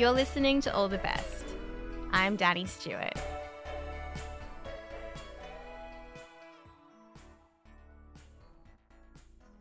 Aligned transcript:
You're 0.00 0.12
listening 0.12 0.62
to 0.62 0.74
All 0.74 0.88
the 0.88 0.96
Best. 0.96 1.44
I'm 2.10 2.34
Danny 2.34 2.64
Stewart. 2.64 3.12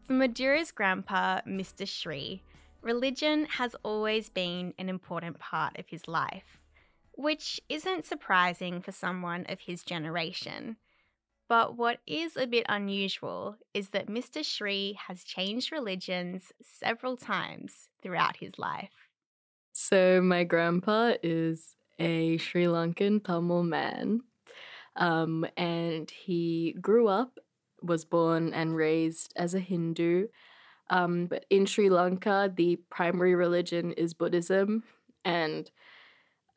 For 0.08 0.14
Madhura's 0.14 0.72
grandpa, 0.72 1.42
Mr. 1.46 1.86
Sri, 1.86 2.42
religion 2.82 3.48
has 3.58 3.76
always 3.84 4.30
been 4.30 4.74
an 4.78 4.88
important 4.88 5.40
part 5.40 5.78
of 5.78 5.90
his 5.90 6.08
life, 6.08 6.62
which 7.18 7.60
isn't 7.68 8.06
surprising 8.06 8.82
for 8.82 8.94
someone 8.94 9.46
of 9.50 9.60
his 9.60 9.84
generation. 9.84 10.78
But 11.50 11.76
what 11.76 12.00
is 12.08 12.38
a 12.38 12.48
bit 12.48 12.66
unusual 12.70 13.58
is 13.74 13.90
that 13.90 14.08
Mr. 14.08 14.46
Sri 14.46 14.98
has 15.10 15.26
changed 15.26 15.74
religions 15.74 16.54
several 16.62 17.18
times 17.18 17.90
throughout 18.02 18.38
his 18.38 18.58
life. 18.58 19.09
So, 19.82 20.20
my 20.22 20.44
grandpa 20.44 21.14
is 21.24 21.78
a 22.00 22.36
Sri 22.36 22.66
Lankan 22.66 23.24
Tamil 23.24 23.64
man, 23.64 24.24
um, 24.98 25.46
and 25.56 26.12
he 26.12 26.76
grew 26.82 27.08
up 27.08 27.40
was 27.82 28.04
born 28.04 28.54
and 28.54 28.76
raised 28.76 29.32
as 29.38 29.54
a 29.54 29.60
Hindu. 29.62 30.28
Um, 30.90 31.28
but 31.28 31.46
in 31.50 31.66
Sri 31.66 31.90
Lanka, 31.90 32.52
the 32.54 32.76
primary 32.90 33.36
religion 33.36 33.94
is 33.94 34.14
Buddhism. 34.14 34.84
And 35.24 35.72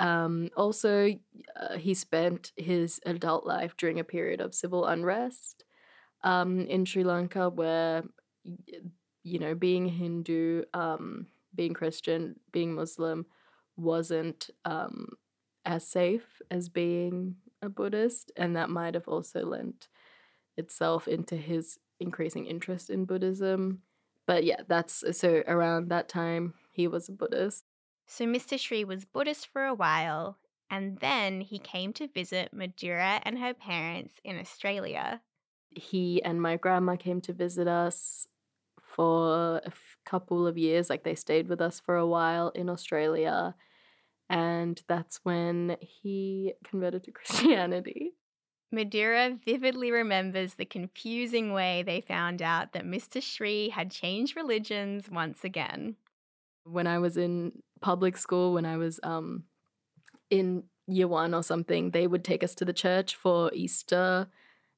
um, 0.01 0.51
also, 0.57 1.11
uh, 1.55 1.77
he 1.79 1.95
spent 1.95 2.51
his 2.57 3.01
adult 3.07 3.47
life 3.47 3.77
during 3.77 4.01
a 4.01 4.05
period 4.05 4.41
of 4.41 4.53
civil 4.53 4.85
unrest 4.85 5.65
um, 6.25 6.63
in 6.67 6.85
Sri 6.87 7.05
Lanka, 7.05 7.51
where, 7.51 8.03
you 9.23 9.39
know, 9.39 9.55
being 9.55 9.87
a 9.87 9.91
Hindu, 9.91 10.65
um, 10.75 11.29
being 11.55 11.75
Christian, 11.75 12.37
being 12.53 12.75
Muslim 12.75 13.27
wasn't 13.77 14.51
um, 14.65 15.09
as 15.65 15.87
safe 15.87 16.41
as 16.51 16.69
being 16.69 17.37
a 17.61 17.69
Buddhist. 17.69 18.33
And 18.37 18.57
that 18.57 18.71
might 18.71 18.95
have 18.95 19.09
also 19.09 19.45
lent 19.45 19.89
itself 20.57 21.09
into 21.09 21.37
his 21.37 21.79
increasing 22.01 22.47
interest 22.47 22.91
in 22.91 23.05
Buddhism. 23.05 23.83
But 24.27 24.45
yeah, 24.45 24.63
that's 24.69 25.05
so 25.19 25.43
around 25.47 25.89
that 25.89 26.09
time 26.09 26.55
he 26.71 26.87
was 26.87 27.09
a 27.09 27.13
Buddhist. 27.13 27.65
So 28.07 28.27
Mr. 28.27 28.59
Sri 28.59 28.85
was 28.85 29.05
Buddhist 29.05 29.47
for 29.47 29.65
a 29.65 29.75
while, 29.75 30.39
and 30.69 30.99
then 30.99 31.41
he 31.41 31.59
came 31.59 31.93
to 31.95 32.09
visit 32.09 32.55
Madhura 32.55 33.21
and 33.23 33.39
her 33.39 33.55
parents 33.55 34.15
in 34.25 34.39
Australia. 34.39 35.23
He 35.71 36.23
and 36.23 36.43
my 36.43 36.57
grandma 36.57 36.97
came 36.97 37.21
to 37.23 37.33
visit 37.33 37.67
us 37.67 38.27
for 38.95 39.59
a 39.59 39.67
f- 39.67 39.97
couple 40.05 40.47
of 40.47 40.59
years. 40.59 40.91
Like 40.91 41.05
they 41.05 41.15
stayed 41.15 41.49
with 41.49 41.61
us 41.61 41.81
for 41.81 41.97
a 41.97 42.07
while 42.07 42.51
in 42.51 42.69
Australia. 42.69 43.55
And 44.29 44.81
that's 44.89 45.21
when 45.23 45.77
he 45.81 46.55
converted 46.65 47.05
to 47.05 47.11
Christianity. 47.13 48.15
Madhura 48.75 49.39
vividly 49.45 49.91
remembers 49.91 50.55
the 50.55 50.65
confusing 50.65 51.53
way 51.53 51.83
they 51.83 52.01
found 52.01 52.41
out 52.41 52.73
that 52.73 52.87
Mr. 52.87 53.23
Sri 53.23 53.69
had 53.69 53.91
changed 53.91 54.35
religions 54.35 55.11
once 55.11 55.45
again. 55.45 55.97
When 56.65 56.87
I 56.87 56.99
was 56.99 57.19
in 57.19 57.53
public 57.83 58.17
school, 58.17 58.55
when 58.55 58.65
I 58.65 58.79
was 58.79 58.99
um, 59.03 59.45
in 60.31 60.65
year 60.87 61.09
one 61.09 61.35
or 61.35 61.43
something, 61.43 61.91
they 61.91 62.07
would 62.07 62.25
take 62.25 62.43
us 62.43 62.55
to 62.57 62.65
the 62.65 62.73
church 62.73 63.15
for 63.15 63.51
Easter 63.53 64.29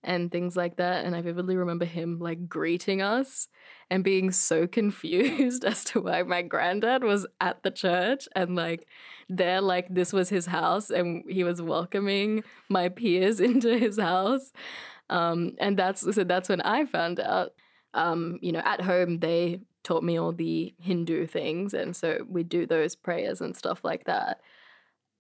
and 0.05 0.31
things 0.31 0.57
like 0.57 0.77
that. 0.77 1.05
And 1.05 1.17
I 1.17 1.23
vividly 1.23 1.57
remember 1.57 1.85
him 1.85 2.19
like 2.19 2.49
greeting 2.49 3.03
us 3.03 3.49
and 3.91 4.05
being 4.05 4.31
so 4.31 4.67
confused 4.79 5.65
as 5.65 5.85
to 5.85 6.01
why 6.01 6.23
my 6.23 6.43
granddad 6.43 7.03
was 7.03 7.27
at 7.41 7.63
the 7.63 7.71
church 7.71 8.29
and 8.35 8.55
like 8.55 8.87
there, 9.29 9.61
like 9.61 9.93
this 9.93 10.13
was 10.13 10.29
his 10.29 10.47
house 10.47 10.91
and 10.91 11.25
he 11.29 11.45
was 11.45 11.61
welcoming 11.61 12.45
my 12.69 12.89
peers 12.89 13.41
into 13.49 13.79
his 13.79 13.99
house. 13.99 14.53
Um, 15.11 15.53
and 15.59 15.79
that's 15.79 16.01
so 16.15 16.25
that's 16.25 16.49
when 16.49 16.61
I 16.61 16.87
found 16.87 17.21
out. 17.21 17.53
Um, 17.93 18.41
you 18.43 18.51
know, 18.51 18.63
at 18.65 18.81
home 18.81 19.21
they 19.21 19.61
taught 19.85 20.03
me 20.03 20.19
all 20.19 20.33
the 20.33 20.75
Hindu 20.81 21.27
things, 21.27 21.75
and 21.75 21.95
so 21.95 22.27
we 22.29 22.43
do 22.43 22.67
those 22.67 22.97
prayers 22.97 23.41
and 23.41 23.57
stuff 23.57 23.85
like 23.85 24.05
that. 24.07 24.41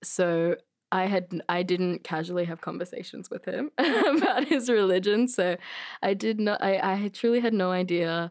So 0.02 0.56
I 0.94 1.06
had 1.06 1.42
I 1.48 1.64
didn't 1.64 2.04
casually 2.04 2.44
have 2.44 2.60
conversations 2.60 3.28
with 3.28 3.44
him 3.44 3.72
about 3.78 4.44
his 4.44 4.70
religion, 4.70 5.26
so 5.26 5.56
I 6.00 6.14
did 6.14 6.38
not. 6.38 6.62
I 6.62 7.04
I 7.04 7.08
truly 7.08 7.40
had 7.40 7.52
no 7.52 7.72
idea 7.72 8.30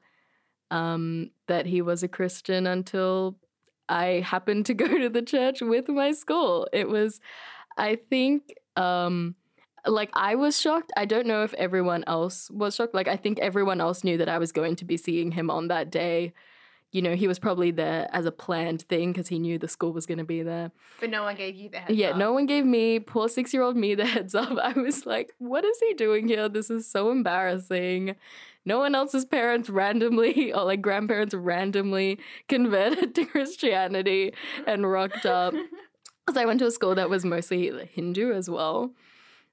um, 0.72 1.32
that 1.48 1.66
he 1.66 1.82
was 1.82 2.04
a 2.04 2.08
Christian 2.08 2.66
until 2.66 3.38
I 3.90 4.24
happened 4.26 4.66
to 4.68 4.74
go 4.84 4.88
to 4.88 5.10
the 5.10 5.22
church 5.22 5.60
with 5.60 5.90
my 5.90 6.14
school. 6.14 6.70
It 6.72 6.88
was, 6.88 7.20
I 7.78 7.98
think. 8.10 8.56
Um, 8.78 9.36
like 9.86 10.12
I 10.14 10.36
was 10.36 10.58
shocked. 10.58 10.94
I 10.96 11.04
don't 11.04 11.28
know 11.28 11.44
if 11.44 11.54
everyone 11.56 12.06
else 12.08 12.50
was 12.50 12.76
shocked. 12.76 12.94
Like 12.94 13.10
I 13.10 13.18
think 13.18 13.40
everyone 13.40 13.82
else 13.82 14.06
knew 14.06 14.18
that 14.18 14.30
I 14.30 14.38
was 14.38 14.54
going 14.54 14.78
to 14.78 14.86
be 14.86 14.96
seeing 14.96 15.32
him 15.34 15.50
on 15.50 15.68
that 15.68 15.92
day 15.92 16.32
you 16.94 17.02
know, 17.02 17.16
he 17.16 17.28
was 17.28 17.40
probably 17.40 17.72
there 17.72 18.08
as 18.14 18.28
a 18.28 18.32
planned 18.32 18.84
thing 18.84 19.12
because 19.12 19.28
he 19.28 19.40
knew 19.40 19.58
the 19.58 19.68
school 19.68 19.92
was 19.92 20.06
going 20.06 20.20
to 20.20 20.24
be 20.24 20.44
there. 20.44 20.72
But 21.00 21.10
no 21.10 21.24
one 21.24 21.36
gave 21.36 21.56
you 21.56 21.68
the 21.68 21.80
heads 21.80 21.92
up. 21.92 21.98
yeah, 21.98 22.12
up. 22.12 22.18
no 22.18 22.32
one 22.32 22.46
gave 22.46 22.66
me, 22.66 23.00
poor 23.00 23.28
six 23.28 23.52
year 23.52 23.64
old 23.64 23.76
me, 23.76 23.96
the 23.96 24.06
heads 24.06 24.36
up. 24.36 24.56
I 24.62 24.74
was 24.80 25.08
like, 25.08 25.34
what 25.40 25.66
is 25.66 25.80
he 25.80 25.96
doing 25.96 26.28
here? 26.28 26.48
This 26.48 26.70
is 26.70 26.90
so 26.90 27.10
embarrassing. 27.10 28.16
No 28.64 28.78
one 28.78 28.94
else's 28.94 29.26
parents 29.26 29.72
randomly, 29.72 30.54
or 30.54 30.64
like 30.66 30.84
grandparents 30.84 31.34
randomly 31.34 32.20
converted 32.48 33.16
to 33.16 33.26
Christianity 33.26 34.34
and 34.66 34.90
rocked 34.90 35.26
up. 35.26 35.54
Because 36.26 36.42
I 36.42 36.46
went 36.46 36.60
to 36.60 36.68
a 36.68 36.72
school 36.72 36.96
that 36.96 37.10
was 37.10 37.26
mostly 37.26 37.70
Hindu 37.92 38.32
as 38.32 38.50
well. 38.50 38.94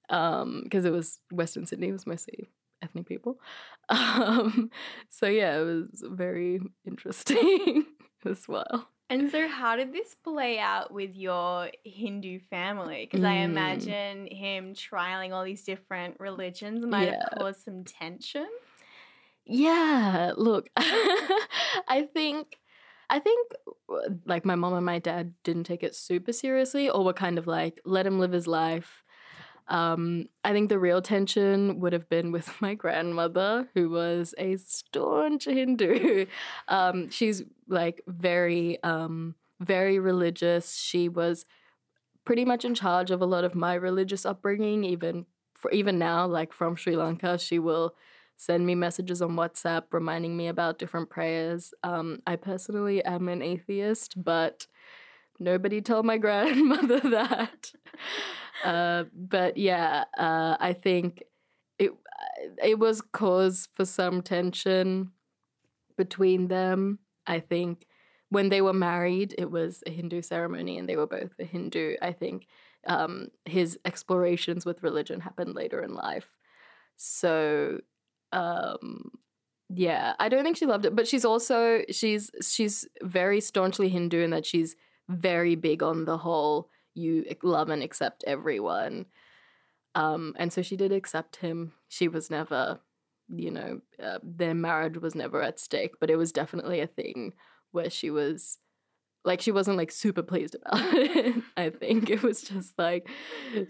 Um, 0.09 0.61
because 0.62 0.84
um, 0.84 0.93
it 0.93 0.95
was 0.95 1.19
Western 1.33 1.67
Sydney, 1.67 1.91
was 1.91 2.07
mostly 2.07 2.49
ethnic 2.82 3.06
people. 3.06 3.38
Um, 3.92 4.70
so 5.08 5.26
yeah, 5.26 5.58
it 5.58 5.64
was 5.64 6.04
very 6.04 6.60
interesting 6.86 7.86
as 8.24 8.46
well. 8.46 8.88
And 9.10 9.28
so, 9.28 9.48
how 9.48 9.74
did 9.74 9.92
this 9.92 10.14
play 10.14 10.60
out 10.60 10.92
with 10.92 11.16
your 11.16 11.68
Hindu 11.84 12.38
family? 12.48 13.08
Because 13.10 13.24
mm. 13.24 13.28
I 13.28 13.34
imagine 13.38 14.28
him 14.28 14.72
trialing 14.74 15.32
all 15.32 15.42
these 15.42 15.64
different 15.64 16.20
religions 16.20 16.86
might 16.86 17.08
yeah. 17.08 17.24
have 17.28 17.38
caused 17.41 17.64
some 17.64 17.82
tension. 17.82 18.46
Yeah, 19.44 20.34
look, 20.36 20.70
I 20.76 22.08
think, 22.14 22.60
I 23.10 23.18
think, 23.18 23.50
like 24.24 24.44
my 24.44 24.54
mom 24.54 24.74
and 24.74 24.86
my 24.86 25.00
dad 25.00 25.34
didn't 25.42 25.64
take 25.64 25.82
it 25.82 25.97
super 25.97 26.32
seriously, 26.32 26.88
or 26.88 27.04
were 27.04 27.12
kind 27.12 27.36
of 27.36 27.48
like, 27.48 27.80
let 27.84 28.06
him 28.06 28.20
live 28.20 28.30
his 28.30 28.47
life 28.47 29.02
um, 29.70 30.26
I 30.44 30.53
think 30.53 30.69
the 30.69 30.78
real 30.78 31.00
tension 31.00 31.81
would 31.81 31.92
have 31.92 32.08
been 32.08 32.32
with 32.32 32.50
my 32.60 32.75
grandmother, 32.75 33.69
who 33.75 33.88
was 33.91 34.34
a 34.36 34.56
staunch 34.56 35.44
Hindu. 35.44 36.26
um, 36.69 37.08
she's 37.10 37.42
like 37.69 38.03
very, 38.06 38.82
um, 38.82 39.34
very 39.60 39.98
religious. 39.98 40.75
She 40.76 41.09
was 41.09 41.47
pretty 42.25 42.44
much 42.44 42.64
in 42.64 42.75
charge 42.75 43.10
of 43.10 43.22
a 43.22 43.26
lot 43.26 43.44
of 43.44 43.54
my 43.54 43.75
religious 43.75 44.26
upbringing, 44.26 44.84
even 44.84 45.26
for 45.56 45.70
even 45.72 45.98
now, 45.98 46.26
like 46.26 46.53
from 46.53 46.76
Sri 46.76 46.97
Lanka, 46.97 47.38
she 47.38 47.59
will 47.59 47.94
send 48.36 48.64
me 48.64 48.75
messages 48.75 49.20
on 49.20 49.32
WhatsApp 49.32 49.84
reminding 49.92 50.34
me 50.34 50.48
about 50.48 50.78
different 50.78 51.10
prayers. 51.10 51.75
Um, 51.82 52.22
I 52.26 52.36
personally 52.36 53.04
am 53.04 53.28
an 53.28 53.42
atheist, 53.42 54.22
but 54.22 54.66
nobody 55.41 55.81
tell 55.81 56.03
my 56.03 56.19
grandmother 56.25 57.01
that. 57.11 57.73
Uh, 58.65 59.05
but 59.15 59.56
yeah, 59.56 60.05
uh, 60.17 60.56
I 60.61 60.75
think 60.75 61.25
it 61.78 61.93
it 62.62 62.78
was 62.78 63.01
cause 63.01 63.69
for 63.75 63.84
some 63.84 64.23
tension 64.23 65.12
between 65.97 66.48
them. 66.48 66.98
I 67.27 67.41
think 67.41 67.87
when 68.28 68.48
they 68.48 68.60
were 68.60 68.72
married, 68.72 69.34
it 69.39 69.51
was 69.51 69.83
a 69.87 69.91
Hindu 69.91 70.22
ceremony, 70.22 70.78
and 70.78 70.89
they 70.89 70.97
were 70.97 71.07
both 71.07 71.33
a 71.39 71.45
Hindu. 71.45 71.97
I 72.01 72.13
think 72.13 72.47
um, 72.86 73.28
his 73.45 73.78
explorations 73.84 74.65
with 74.65 74.83
religion 74.83 75.21
happened 75.21 75.54
later 75.54 75.83
in 75.83 75.95
life, 75.95 76.28
so 76.97 77.81
um, 78.33 79.10
yeah, 79.69 80.15
I 80.19 80.28
don't 80.28 80.43
think 80.43 80.57
she 80.57 80.66
loved 80.66 80.84
it. 80.84 80.95
But 80.97 81.09
she's 81.09 81.25
also 81.25 81.83
she's 81.91 82.31
she's 82.43 82.86
very 83.03 83.41
staunchly 83.41 83.89
Hindu 83.89 84.21
in 84.21 84.31
that 84.31 84.47
she's 84.47 84.77
very 85.10 85.57
big 85.57 85.83
on 85.83 86.04
the 86.04 86.18
whole 86.18 86.71
you 86.95 87.24
love 87.42 87.68
and 87.68 87.83
accept 87.83 88.24
everyone. 88.27 89.07
Um, 89.95 90.34
and 90.39 90.53
so 90.53 90.62
she 90.62 90.77
did 90.77 90.92
accept 90.92 91.36
him. 91.36 91.72
She 91.89 92.09
was 92.09 92.30
never, 92.30 92.80
you 93.28 93.51
know, 93.51 93.80
uh, 94.03 94.18
their 94.22 94.54
marriage 94.54 94.98
was 94.98 95.15
never 95.15 95.42
at 95.42 95.59
stake, 95.59 95.95
but 96.01 96.10
it 96.10 96.16
was 96.16 96.33
definitely 96.33 96.80
a 96.80 96.86
thing 96.86 97.33
where 97.72 97.91
she 97.91 98.10
was 98.10 98.59
like 99.24 99.41
she 99.41 99.53
wasn't 99.53 99.77
like 99.77 99.92
super 99.92 100.22
pleased 100.22 100.57
about 100.65 100.95
it. 100.95 101.42
I 101.57 101.71
think 101.71 102.09
it 102.09 102.22
was 102.22 102.42
just 102.42 102.78
like 102.78 103.09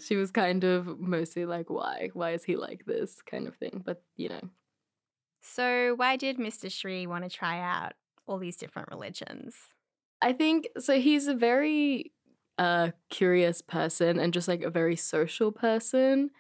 she 0.06 0.16
was 0.16 0.31
kind 0.31 0.64
of 0.64 0.98
mostly 0.98 1.44
like, 1.44 1.70
why? 1.70 2.10
Why 2.12 2.32
is 2.32 2.44
he 2.44 2.56
like 2.56 2.84
this 2.87 3.20
kind 3.22 3.48
of 3.48 3.56
thing? 3.56 3.82
But 3.84 4.02
you 4.16 4.28
know. 4.28 4.42
So 5.42 5.94
why 5.96 6.16
did 6.16 6.37
Mr. 6.38 6.70
Sri 6.70 7.06
want 7.06 7.25
to 7.25 7.31
try 7.31 7.60
out 7.60 7.94
all 8.26 8.38
these 8.38 8.56
different 8.56 8.88
religions? 8.90 9.56
I 10.22 10.32
think 10.32 10.69
so. 10.78 11.00
He's 11.00 11.26
a 11.26 11.34
very 11.34 12.12
a 12.58 12.93
curious 13.08 13.62
person 13.62 14.19
and 14.19 14.34
just 14.34 14.49
like 14.49 14.62
a 14.62 14.70
very 14.70 14.96
social 14.96 15.50
person, 15.52 16.31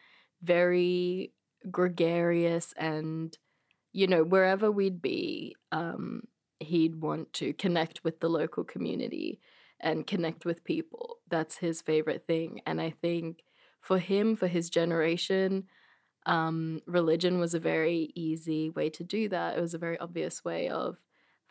very 0.42 1.32
gregarious 1.70 2.72
and 2.76 3.36
you 3.92 4.06
know 4.06 4.24
wherever 4.24 4.70
we'd 4.70 5.02
be 5.02 5.56
um 5.72 6.22
he'd 6.60 6.96
want 6.96 7.32
to 7.34 7.52
connect 7.54 8.04
with 8.04 8.20
the 8.20 8.28
local 8.28 8.64
community 8.64 9.40
and 9.80 10.06
connect 10.06 10.44
with 10.46 10.64
people. 10.64 11.18
That's 11.30 11.58
his 11.58 11.82
favorite 11.82 12.26
thing. 12.26 12.60
And 12.66 12.80
I 12.80 12.90
think 13.02 13.44
for 13.82 13.98
him, 13.98 14.36
for 14.36 14.48
his 14.48 14.70
generation, 14.70 15.64
um, 16.26 16.80
religion 16.86 17.38
was 17.40 17.54
a 17.54 17.60
very 17.60 18.10
easy 18.14 18.70
way 18.70 18.90
to 18.90 19.04
do 19.04 19.28
that. 19.30 19.56
It 19.58 19.60
was 19.60 19.74
a 19.74 19.78
very 19.78 19.98
obvious 19.98 20.44
way 20.44 20.68
of 20.68 20.98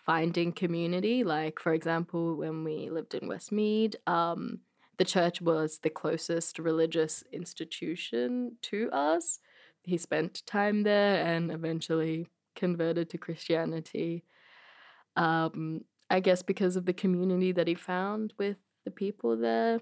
finding 0.09 0.51
community. 0.51 1.23
Like, 1.23 1.59
for 1.59 1.71
example, 1.71 2.35
when 2.35 2.63
we 2.63 2.89
lived 2.89 3.13
in 3.13 3.29
Westmead, 3.29 3.93
um, 4.07 4.61
the 4.97 5.05
church 5.05 5.39
was 5.39 5.77
the 5.83 5.91
closest 5.91 6.57
religious 6.57 7.23
institution 7.31 8.57
to 8.63 8.89
us. 8.91 9.37
He 9.83 9.99
spent 9.99 10.41
time 10.47 10.81
there 10.81 11.23
and 11.23 11.51
eventually 11.51 12.25
converted 12.55 13.11
to 13.11 13.19
Christianity. 13.19 14.23
Um, 15.15 15.81
I 16.09 16.21
guess 16.21 16.41
because 16.41 16.75
of 16.75 16.87
the 16.87 16.93
community 17.03 17.51
that 17.51 17.67
he 17.67 17.75
found 17.75 18.33
with 18.39 18.57
the 18.85 18.91
people 18.91 19.37
there. 19.37 19.79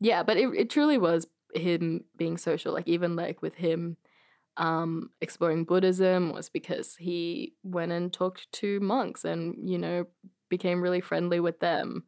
Yeah, 0.00 0.24
but 0.24 0.36
it, 0.36 0.48
it 0.56 0.68
truly 0.68 0.98
was 0.98 1.28
him 1.54 2.02
being 2.16 2.38
social. 2.38 2.74
Like 2.74 2.88
even 2.88 3.14
like 3.14 3.40
with 3.40 3.54
him 3.54 3.98
um, 4.56 5.10
exploring 5.20 5.64
Buddhism 5.64 6.32
was 6.32 6.48
because 6.48 6.96
he 6.96 7.54
went 7.62 7.92
and 7.92 8.12
talked 8.12 8.50
to 8.52 8.80
monks 8.80 9.24
and 9.24 9.68
you 9.68 9.78
know 9.78 10.06
became 10.48 10.80
really 10.80 11.00
friendly 11.00 11.40
with 11.40 11.60
them. 11.60 12.04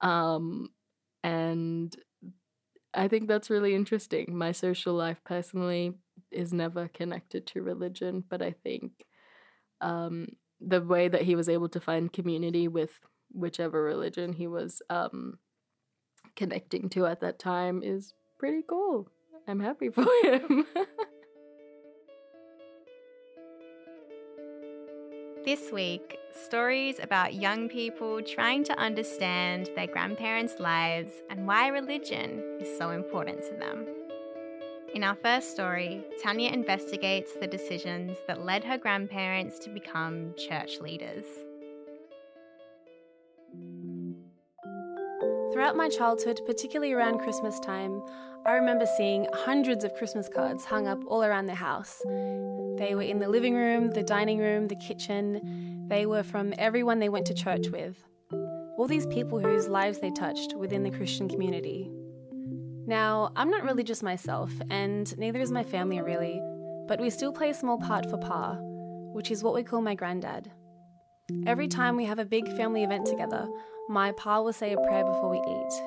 Um, 0.00 0.70
and 1.22 1.94
I 2.94 3.08
think 3.08 3.28
that's 3.28 3.50
really 3.50 3.74
interesting. 3.74 4.36
My 4.36 4.52
social 4.52 4.94
life 4.94 5.18
personally 5.24 5.94
is 6.30 6.52
never 6.52 6.88
connected 6.88 7.46
to 7.48 7.62
religion, 7.62 8.24
but 8.28 8.42
I 8.42 8.54
think 8.62 8.92
um, 9.80 10.28
the 10.60 10.82
way 10.82 11.08
that 11.08 11.22
he 11.22 11.34
was 11.34 11.48
able 11.48 11.68
to 11.70 11.80
find 11.80 12.12
community 12.12 12.68
with 12.68 12.90
whichever 13.32 13.82
religion 13.82 14.32
he 14.32 14.46
was 14.46 14.82
um, 14.90 15.38
connecting 16.36 16.88
to 16.90 17.06
at 17.06 17.20
that 17.20 17.38
time 17.38 17.82
is 17.82 18.12
pretty 18.38 18.62
cool. 18.68 19.08
I'm 19.48 19.60
happy 19.60 19.88
for 19.90 20.06
him. 20.22 20.66
this 25.44 25.72
week, 25.72 26.18
stories 26.30 27.00
about 27.00 27.34
young 27.34 27.68
people 27.68 28.22
trying 28.22 28.62
to 28.64 28.78
understand 28.78 29.68
their 29.74 29.88
grandparents' 29.88 30.60
lives 30.60 31.12
and 31.30 31.46
why 31.46 31.66
religion 31.68 32.58
is 32.60 32.78
so 32.78 32.90
important 32.90 33.42
to 33.42 33.54
them. 33.56 33.86
In 34.94 35.02
our 35.02 35.16
first 35.16 35.50
story, 35.50 36.04
Tanya 36.22 36.50
investigates 36.50 37.32
the 37.32 37.46
decisions 37.46 38.18
that 38.28 38.44
led 38.44 38.62
her 38.62 38.78
grandparents 38.78 39.58
to 39.60 39.70
become 39.70 40.32
church 40.36 40.80
leaders. 40.80 41.24
Throughout 45.52 45.76
my 45.76 45.90
childhood, 45.90 46.40
particularly 46.46 46.94
around 46.94 47.18
Christmas 47.18 47.60
time, 47.60 48.02
I 48.46 48.52
remember 48.52 48.86
seeing 48.96 49.26
hundreds 49.34 49.84
of 49.84 49.94
Christmas 49.94 50.26
cards 50.26 50.64
hung 50.64 50.88
up 50.88 51.00
all 51.06 51.22
around 51.22 51.44
the 51.44 51.54
house. 51.54 52.00
They 52.78 52.94
were 52.94 53.02
in 53.02 53.18
the 53.18 53.28
living 53.28 53.54
room, 53.54 53.88
the 53.88 54.02
dining 54.02 54.38
room, 54.38 54.66
the 54.66 54.76
kitchen. 54.76 55.86
They 55.88 56.06
were 56.06 56.22
from 56.22 56.54
everyone 56.56 57.00
they 57.00 57.10
went 57.10 57.26
to 57.26 57.34
church 57.34 57.68
with. 57.68 58.02
All 58.78 58.86
these 58.88 59.06
people 59.08 59.40
whose 59.40 59.68
lives 59.68 59.98
they 59.98 60.10
touched 60.10 60.54
within 60.54 60.84
the 60.84 60.90
Christian 60.90 61.28
community. 61.28 61.90
Now, 62.86 63.30
I'm 63.36 63.50
not 63.50 63.62
religious 63.62 64.02
myself, 64.02 64.50
and 64.70 65.16
neither 65.18 65.40
is 65.40 65.52
my 65.52 65.64
family 65.64 66.00
really, 66.00 66.40
but 66.88 66.98
we 66.98 67.10
still 67.10 67.30
play 67.30 67.50
a 67.50 67.54
small 67.54 67.76
part 67.78 68.08
for 68.08 68.16
Pa, 68.16 68.56
which 69.12 69.30
is 69.30 69.44
what 69.44 69.54
we 69.54 69.64
call 69.64 69.82
my 69.82 69.94
granddad. 69.94 70.50
Every 71.46 71.68
time 71.68 71.96
we 71.96 72.06
have 72.06 72.18
a 72.18 72.24
big 72.24 72.48
family 72.56 72.84
event 72.84 73.06
together, 73.06 73.46
my 73.88 74.12
Pa 74.12 74.40
will 74.40 74.52
say 74.52 74.72
a 74.72 74.76
prayer 74.76 75.04
before 75.04 75.28
we 75.28 75.38
eat. 75.38 75.82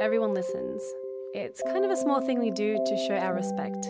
Everyone 0.00 0.32
listens. 0.32 0.82
It's 1.34 1.62
kind 1.62 1.84
of 1.84 1.90
a 1.90 1.96
small 1.96 2.20
thing 2.20 2.38
we 2.38 2.50
do 2.50 2.78
to 2.84 3.06
show 3.06 3.16
our 3.16 3.34
respect. 3.34 3.86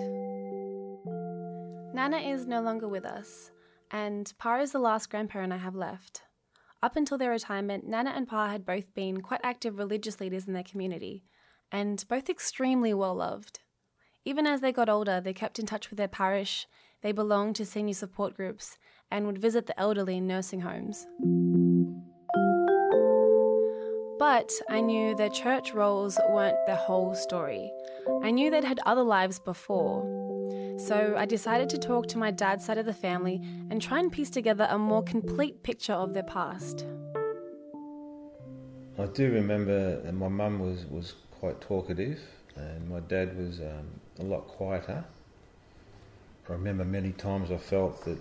Nana 1.95 2.19
is 2.19 2.47
no 2.47 2.61
longer 2.61 2.89
with 2.89 3.05
us, 3.05 3.51
and 3.91 4.33
Pa 4.39 4.61
is 4.61 4.73
the 4.73 4.79
last 4.79 5.09
grandparent 5.11 5.53
I 5.53 5.59
have 5.59 5.77
left. 5.77 6.23
Up 6.83 6.97
until 6.97 7.19
their 7.19 7.31
retirement, 7.31 7.87
Nana 7.87 8.11
and 8.11 8.29
Pa 8.29 8.49
had 8.49 8.67
both 8.67 8.93
been 8.95 9.21
quite 9.21 9.41
active 9.43 9.79
religious 9.79 10.21
leaders 10.21 10.47
in 10.47 10.53
their 10.53 10.63
community, 10.63 11.25
and 11.71 12.05
both 12.09 12.29
extremely 12.29 12.93
well 12.93 13.15
loved. 13.15 13.61
Even 14.25 14.47
as 14.47 14.61
they 14.61 14.73
got 14.73 14.89
older, 14.89 15.21
they 15.21 15.33
kept 15.33 15.59
in 15.59 15.67
touch 15.67 15.91
with 15.91 15.97
their 15.97 16.09
parish, 16.09 16.67
they 17.03 17.13
belonged 17.13 17.57
to 17.57 17.65
senior 17.65 17.95
support 17.95 18.35
groups, 18.35 18.79
and 19.11 19.27
would 19.27 19.39
visit 19.39 19.67
the 19.67 19.79
elderly 19.79 20.17
in 20.17 20.27
nursing 20.27 20.61
homes. 20.61 21.07
But 24.19 24.51
I 24.69 24.81
knew 24.81 25.15
their 25.15 25.29
church 25.29 25.73
roles 25.73 26.19
weren't 26.31 26.57
the 26.67 26.75
whole 26.75 27.15
story. 27.15 27.71
I 28.23 28.33
knew 28.33 28.51
they'd 28.51 28.65
had 28.65 28.81
other 28.85 29.05
lives 29.05 29.39
before. 29.39 30.03
So 30.79 31.15
I 31.17 31.25
decided 31.25 31.69
to 31.71 31.79
talk 31.79 32.09
to 32.09 32.19
my 32.19 32.33
dad's 32.33 32.65
side 32.65 32.79
of 32.79 32.87
the 32.87 32.93
family 32.93 33.41
and 33.71 33.81
try 33.81 34.01
and 34.01 34.11
piece 34.11 34.31
together 34.31 34.67
a 34.71 34.79
more 34.79 35.05
complete 35.05 35.63
picture 35.63 35.93
of 35.93 36.15
their 36.15 36.25
past. 36.25 36.85
I 38.99 39.07
do 39.07 39.31
remember 39.31 40.03
that 40.03 40.13
my 40.13 40.27
mum 40.27 40.59
was, 40.59 40.85
was 40.87 41.15
quite 41.39 41.61
talkative, 41.61 42.19
and 42.57 42.89
my 42.89 42.99
dad 43.01 43.37
was 43.37 43.61
um, 43.61 43.87
a 44.19 44.25
lot 44.25 44.49
quieter. 44.49 45.05
I 46.49 46.53
remember 46.53 46.85
many 46.85 47.13
times 47.13 47.53
I 47.53 47.59
felt 47.59 48.05
that 48.05 48.19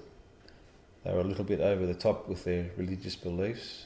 they 1.03 1.11
were 1.11 1.21
a 1.21 1.23
little 1.23 1.45
bit 1.45 1.61
over 1.61 1.87
the 1.87 1.95
top 1.95 2.27
with 2.27 2.43
their 2.43 2.69
religious 2.77 3.15
beliefs, 3.15 3.85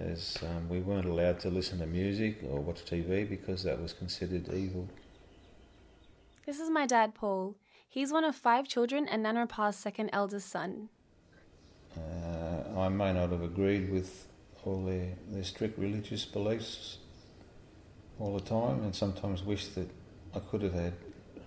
as 0.00 0.38
um, 0.42 0.68
we 0.68 0.80
weren't 0.80 1.06
allowed 1.06 1.40
to 1.40 1.50
listen 1.50 1.78
to 1.78 1.86
music 1.86 2.38
or 2.48 2.60
watch 2.60 2.84
TV 2.84 3.28
because 3.28 3.62
that 3.64 3.80
was 3.80 3.92
considered 3.92 4.52
evil. 4.52 4.88
This 6.46 6.58
is 6.58 6.70
my 6.70 6.86
dad, 6.86 7.14
Paul. 7.14 7.56
He's 7.88 8.12
one 8.12 8.24
of 8.24 8.34
five 8.34 8.66
children 8.66 9.06
and 9.06 9.22
Nana 9.22 9.46
Pa's 9.46 9.76
second 9.76 10.10
eldest 10.12 10.48
son. 10.48 10.88
Uh, 11.96 12.80
I 12.80 12.88
may 12.88 13.12
not 13.12 13.30
have 13.30 13.42
agreed 13.42 13.90
with 13.90 14.26
all 14.64 14.84
their, 14.84 15.14
their 15.30 15.44
strict 15.44 15.78
religious 15.78 16.24
beliefs 16.24 16.98
all 18.18 18.34
the 18.34 18.44
time, 18.44 18.82
and 18.82 18.94
sometimes 18.94 19.42
wish 19.42 19.68
that 19.68 19.88
I 20.34 20.38
could 20.38 20.62
have 20.62 20.74
had 20.74 20.92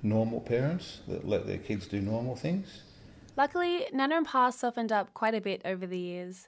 normal 0.01 0.41
parents 0.41 0.99
that 1.07 1.27
let 1.27 1.47
their 1.47 1.59
kids 1.59 1.87
do 1.87 2.01
normal 2.01 2.35
things. 2.35 2.81
Luckily, 3.37 3.87
Nana 3.93 4.17
and 4.17 4.25
Pa 4.25 4.49
softened 4.49 4.91
up 4.91 5.13
quite 5.13 5.33
a 5.33 5.41
bit 5.41 5.61
over 5.65 5.87
the 5.87 5.97
years. 5.97 6.47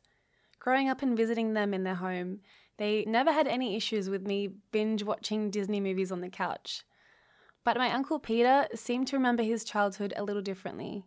Growing 0.66 0.90
up 0.90 1.04
and 1.04 1.16
visiting 1.16 1.54
them 1.54 1.76
in 1.76 1.84
their 1.84 1.94
home, 1.94 2.40
they 2.78 3.06
never 3.06 3.32
had 3.32 3.48
any 3.48 3.76
issues 3.76 4.10
with 4.10 4.26
me 4.26 4.50
binge 4.72 5.04
watching 5.04 5.52
Disney 5.52 5.80
movies 5.80 6.12
on 6.12 6.22
the 6.22 6.28
couch. 6.28 6.84
But 7.64 7.78
my 7.78 7.92
uncle 7.92 8.18
Peter 8.18 8.68
seemed 8.74 9.08
to 9.10 9.16
remember 9.16 9.44
his 9.44 9.64
childhood 9.64 10.12
a 10.18 10.24
little 10.24 10.42
differently. 10.42 11.04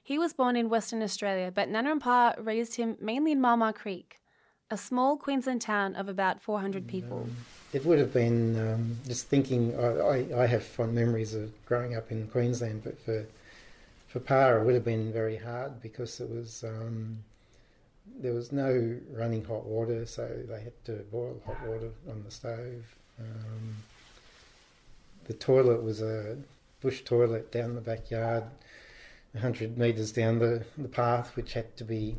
He 0.00 0.16
was 0.16 0.32
born 0.32 0.54
in 0.54 0.68
Western 0.68 1.02
Australia, 1.02 1.50
but 1.52 1.68
Nana 1.68 1.90
and 1.90 2.00
Pa 2.00 2.34
raised 2.38 2.76
him 2.76 2.96
mainly 3.00 3.32
in 3.32 3.40
Marmar 3.40 3.74
Creek, 3.74 4.20
a 4.70 4.76
small 4.76 5.16
Queensland 5.16 5.60
town 5.60 5.96
of 5.96 6.08
about 6.08 6.40
400 6.40 6.86
people. 6.86 7.26
It 7.72 7.84
would 7.84 7.98
have 7.98 8.12
been 8.12 8.56
um, 8.56 8.98
just 9.08 9.26
thinking. 9.26 9.74
I, 9.76 9.88
I, 10.38 10.42
I, 10.42 10.46
have 10.46 10.62
fond 10.62 10.94
memories 10.94 11.34
of 11.34 11.50
growing 11.66 11.96
up 11.96 12.12
in 12.12 12.28
Queensland, 12.28 12.84
but 12.84 12.96
for 13.04 13.26
for 14.06 14.20
Pa, 14.20 14.50
it 14.50 14.64
would 14.64 14.74
have 14.74 14.84
been 14.84 15.12
very 15.12 15.36
hard 15.36 15.82
because 15.82 16.20
it 16.20 16.30
was 16.30 16.62
um, 16.62 17.24
there 18.20 18.32
was 18.32 18.52
no 18.52 18.96
running 19.10 19.44
hot 19.44 19.64
water, 19.64 20.06
so 20.06 20.28
they 20.48 20.60
had 20.60 20.84
to 20.84 20.92
boil 21.10 21.40
hot 21.46 21.60
water 21.66 21.90
on 22.08 22.22
the 22.24 22.30
stove. 22.30 22.84
Um, 23.18 23.76
the 25.24 25.34
toilet 25.34 25.82
was 25.82 26.02
a 26.02 26.36
bush 26.80 27.02
toilet 27.02 27.50
down 27.50 27.74
the 27.74 27.80
backyard, 27.80 28.44
100 29.32 29.78
metres 29.78 30.12
down 30.12 30.38
the, 30.38 30.64
the 30.76 30.88
path, 30.88 31.34
which 31.34 31.54
had 31.54 31.76
to 31.76 31.84
be 31.84 32.16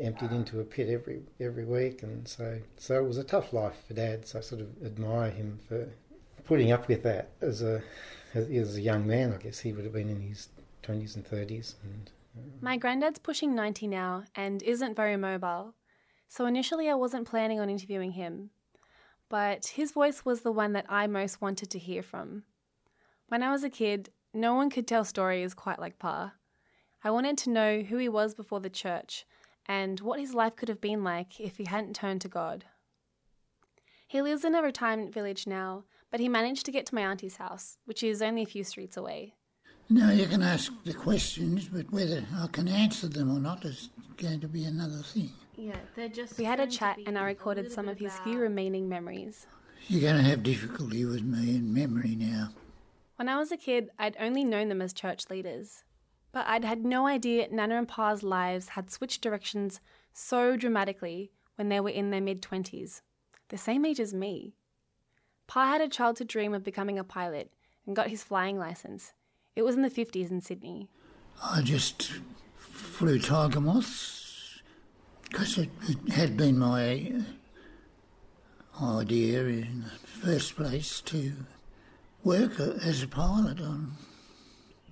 emptied 0.00 0.32
into 0.32 0.60
a 0.60 0.64
pit 0.64 0.88
every 0.88 1.22
every 1.40 1.64
week, 1.64 2.02
and 2.02 2.26
so 2.26 2.58
so 2.76 2.98
it 2.98 3.06
was 3.06 3.18
a 3.18 3.24
tough 3.24 3.52
life 3.52 3.76
for 3.86 3.94
Dad. 3.94 4.26
So 4.26 4.38
I 4.38 4.42
sort 4.42 4.60
of 4.60 4.68
admire 4.84 5.30
him 5.30 5.58
for 5.68 5.88
putting 6.44 6.72
up 6.72 6.88
with 6.88 7.02
that 7.02 7.30
as 7.40 7.62
a 7.62 7.82
as, 8.34 8.76
a 8.76 8.80
young 8.80 9.06
man. 9.06 9.32
I 9.32 9.42
guess 9.42 9.60
he 9.60 9.72
would 9.72 9.84
have 9.84 9.92
been 9.92 10.08
in 10.08 10.20
his 10.20 10.48
20s 10.82 11.16
and 11.16 11.24
30s, 11.24 11.74
and 11.82 12.10
my 12.60 12.76
granddad's 12.76 13.18
pushing 13.18 13.54
90 13.54 13.86
now 13.86 14.24
and 14.34 14.62
isn't 14.62 14.96
very 14.96 15.16
mobile, 15.16 15.74
so 16.28 16.46
initially 16.46 16.88
I 16.88 16.94
wasn't 16.94 17.28
planning 17.28 17.60
on 17.60 17.70
interviewing 17.70 18.12
him. 18.12 18.50
But 19.28 19.66
his 19.68 19.92
voice 19.92 20.24
was 20.24 20.40
the 20.40 20.52
one 20.52 20.72
that 20.72 20.86
I 20.88 21.06
most 21.06 21.40
wanted 21.40 21.70
to 21.70 21.78
hear 21.78 22.02
from. 22.02 22.44
When 23.28 23.42
I 23.42 23.50
was 23.50 23.62
a 23.62 23.70
kid, 23.70 24.10
no 24.34 24.54
one 24.54 24.70
could 24.70 24.86
tell 24.86 25.04
stories 25.04 25.54
quite 25.54 25.78
like 25.78 25.98
Pa. 25.98 26.34
I 27.04 27.10
wanted 27.10 27.38
to 27.38 27.50
know 27.50 27.82
who 27.82 27.96
he 27.96 28.08
was 28.08 28.34
before 28.34 28.60
the 28.60 28.70
church 28.70 29.24
and 29.66 30.00
what 30.00 30.18
his 30.18 30.34
life 30.34 30.56
could 30.56 30.68
have 30.68 30.80
been 30.80 31.04
like 31.04 31.38
if 31.38 31.58
he 31.58 31.64
hadn't 31.64 31.94
turned 31.94 32.20
to 32.22 32.28
God. 32.28 32.64
He 34.06 34.22
lives 34.22 34.44
in 34.44 34.54
a 34.54 34.62
retirement 34.62 35.12
village 35.12 35.46
now, 35.46 35.84
but 36.10 36.20
he 36.20 36.28
managed 36.28 36.64
to 36.66 36.72
get 36.72 36.86
to 36.86 36.94
my 36.94 37.02
auntie's 37.02 37.36
house, 37.36 37.76
which 37.84 38.02
is 38.02 38.22
only 38.22 38.42
a 38.42 38.46
few 38.46 38.64
streets 38.64 38.96
away. 38.96 39.34
No, 39.90 40.10
you 40.10 40.26
can 40.26 40.42
ask 40.42 40.70
the 40.84 40.92
questions, 40.92 41.66
but 41.68 41.90
whether 41.90 42.22
I 42.36 42.46
can 42.48 42.68
answer 42.68 43.08
them 43.08 43.34
or 43.34 43.40
not 43.40 43.64
is 43.64 43.88
going 44.18 44.40
to 44.40 44.48
be 44.48 44.64
another 44.64 45.02
thing. 45.02 45.32
Yeah, 45.56 45.76
they're 45.96 46.08
just. 46.08 46.36
We 46.36 46.44
had 46.44 46.60
a 46.60 46.66
chat 46.66 46.98
and 47.06 47.18
I 47.18 47.24
recorded 47.24 47.72
some 47.72 47.88
of 47.88 47.98
his 47.98 48.18
few 48.20 48.38
remaining 48.38 48.88
memories. 48.88 49.46
You're 49.88 50.02
going 50.02 50.22
to 50.22 50.28
have 50.28 50.42
difficulty 50.42 51.06
with 51.06 51.22
me 51.22 51.56
in 51.56 51.72
memory 51.72 52.14
now. 52.16 52.50
When 53.16 53.28
I 53.28 53.38
was 53.38 53.50
a 53.50 53.56
kid, 53.56 53.88
I'd 53.98 54.16
only 54.20 54.44
known 54.44 54.68
them 54.68 54.82
as 54.82 54.92
church 54.92 55.30
leaders. 55.30 55.84
But 56.32 56.46
I'd 56.46 56.64
had 56.64 56.84
no 56.84 57.06
idea 57.06 57.48
Nana 57.50 57.78
and 57.78 57.88
Pa's 57.88 58.22
lives 58.22 58.70
had 58.70 58.90
switched 58.90 59.22
directions 59.22 59.80
so 60.12 60.56
dramatically 60.56 61.32
when 61.56 61.70
they 61.70 61.80
were 61.80 61.88
in 61.88 62.10
their 62.10 62.20
mid 62.20 62.42
20s, 62.42 63.00
the 63.48 63.56
same 63.56 63.86
age 63.86 63.98
as 63.98 64.12
me. 64.12 64.54
Pa 65.46 65.66
had 65.66 65.80
a 65.80 65.88
childhood 65.88 66.28
dream 66.28 66.52
of 66.52 66.62
becoming 66.62 66.98
a 66.98 67.04
pilot 67.04 67.50
and 67.86 67.96
got 67.96 68.10
his 68.10 68.22
flying 68.22 68.58
license. 68.58 69.14
It 69.56 69.62
was 69.62 69.74
in 69.76 69.82
the 69.82 69.90
50s 69.90 70.30
in 70.30 70.40
Sydney. 70.40 70.88
I 71.42 71.62
just 71.62 72.12
flew 72.56 73.18
tiger 73.18 73.60
moths 73.60 74.60
because 75.28 75.58
it, 75.58 75.70
it 75.88 76.12
had 76.12 76.36
been 76.36 76.58
my 76.58 77.12
idea 78.80 79.40
in 79.46 79.84
the 79.84 80.06
first 80.06 80.56
place 80.56 81.00
to 81.02 81.32
work 82.24 82.58
as 82.60 83.02
a 83.02 83.08
pilot 83.08 83.60
on, 83.60 83.92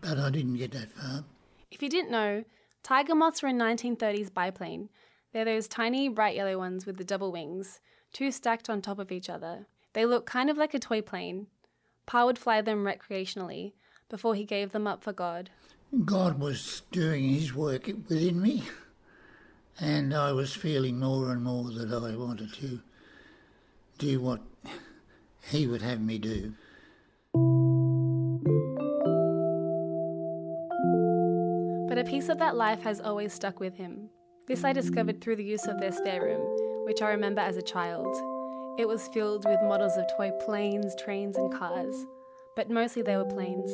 but 0.00 0.18
I 0.18 0.30
didn't 0.30 0.56
get 0.56 0.72
that 0.72 0.92
far. 0.92 1.24
If 1.70 1.82
you 1.82 1.88
didn't 1.88 2.10
know, 2.10 2.44
tiger 2.82 3.14
moths 3.14 3.42
were 3.42 3.48
a 3.48 3.52
1930s 3.52 4.32
biplane. 4.32 4.88
They're 5.32 5.44
those 5.44 5.68
tiny, 5.68 6.08
bright 6.08 6.36
yellow 6.36 6.58
ones 6.58 6.86
with 6.86 6.96
the 6.96 7.04
double 7.04 7.32
wings, 7.32 7.80
two 8.12 8.30
stacked 8.30 8.70
on 8.70 8.80
top 8.80 8.98
of 8.98 9.12
each 9.12 9.28
other. 9.28 9.66
They 9.92 10.06
look 10.06 10.26
kind 10.26 10.48
of 10.50 10.56
like 10.56 10.74
a 10.74 10.78
toy 10.78 11.02
plane. 11.02 11.48
Pa 12.06 12.24
would 12.24 12.38
fly 12.38 12.60
them 12.60 12.84
recreationally 12.84 13.72
before 14.08 14.34
he 14.34 14.44
gave 14.44 14.72
them 14.72 14.86
up 14.86 15.02
for 15.02 15.12
God. 15.12 15.50
God 16.04 16.38
was 16.38 16.82
doing 16.90 17.28
his 17.28 17.54
work 17.54 17.86
within 17.86 18.40
me, 18.40 18.64
and 19.80 20.14
I 20.14 20.32
was 20.32 20.54
feeling 20.54 20.98
more 20.98 21.30
and 21.30 21.42
more 21.42 21.70
that 21.70 21.92
I 21.92 22.16
wanted 22.16 22.52
to 22.54 22.80
do 23.98 24.20
what 24.20 24.40
he 25.50 25.66
would 25.66 25.82
have 25.82 26.00
me 26.00 26.18
do. 26.18 26.54
But 31.88 31.98
a 31.98 32.04
piece 32.04 32.28
of 32.28 32.38
that 32.38 32.56
life 32.56 32.82
has 32.82 33.00
always 33.00 33.32
stuck 33.32 33.60
with 33.60 33.76
him. 33.76 34.10
This 34.46 34.64
I 34.64 34.72
discovered 34.72 35.20
through 35.20 35.36
the 35.36 35.44
use 35.44 35.66
of 35.66 35.80
their 35.80 35.92
spare 35.92 36.22
room, 36.22 36.84
which 36.84 37.00
I 37.00 37.10
remember 37.10 37.40
as 37.40 37.56
a 37.56 37.62
child. 37.62 38.14
It 38.78 38.86
was 38.86 39.08
filled 39.08 39.44
with 39.46 39.58
models 39.62 39.96
of 39.96 40.04
toy 40.16 40.30
planes, 40.44 40.94
trains, 40.96 41.36
and 41.36 41.52
cars, 41.52 42.04
but 42.54 42.68
mostly 42.70 43.02
they 43.02 43.16
were 43.16 43.24
planes. 43.24 43.70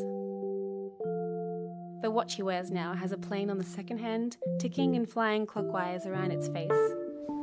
The 2.02 2.10
watch 2.10 2.34
he 2.34 2.42
wears 2.42 2.72
now 2.72 2.94
has 2.94 3.12
a 3.12 3.16
plane 3.16 3.48
on 3.48 3.58
the 3.58 3.64
second 3.64 3.98
hand, 3.98 4.36
ticking 4.58 4.96
and 4.96 5.08
flying 5.08 5.46
clockwise 5.46 6.04
around 6.04 6.32
its 6.32 6.48
face. 6.48 6.68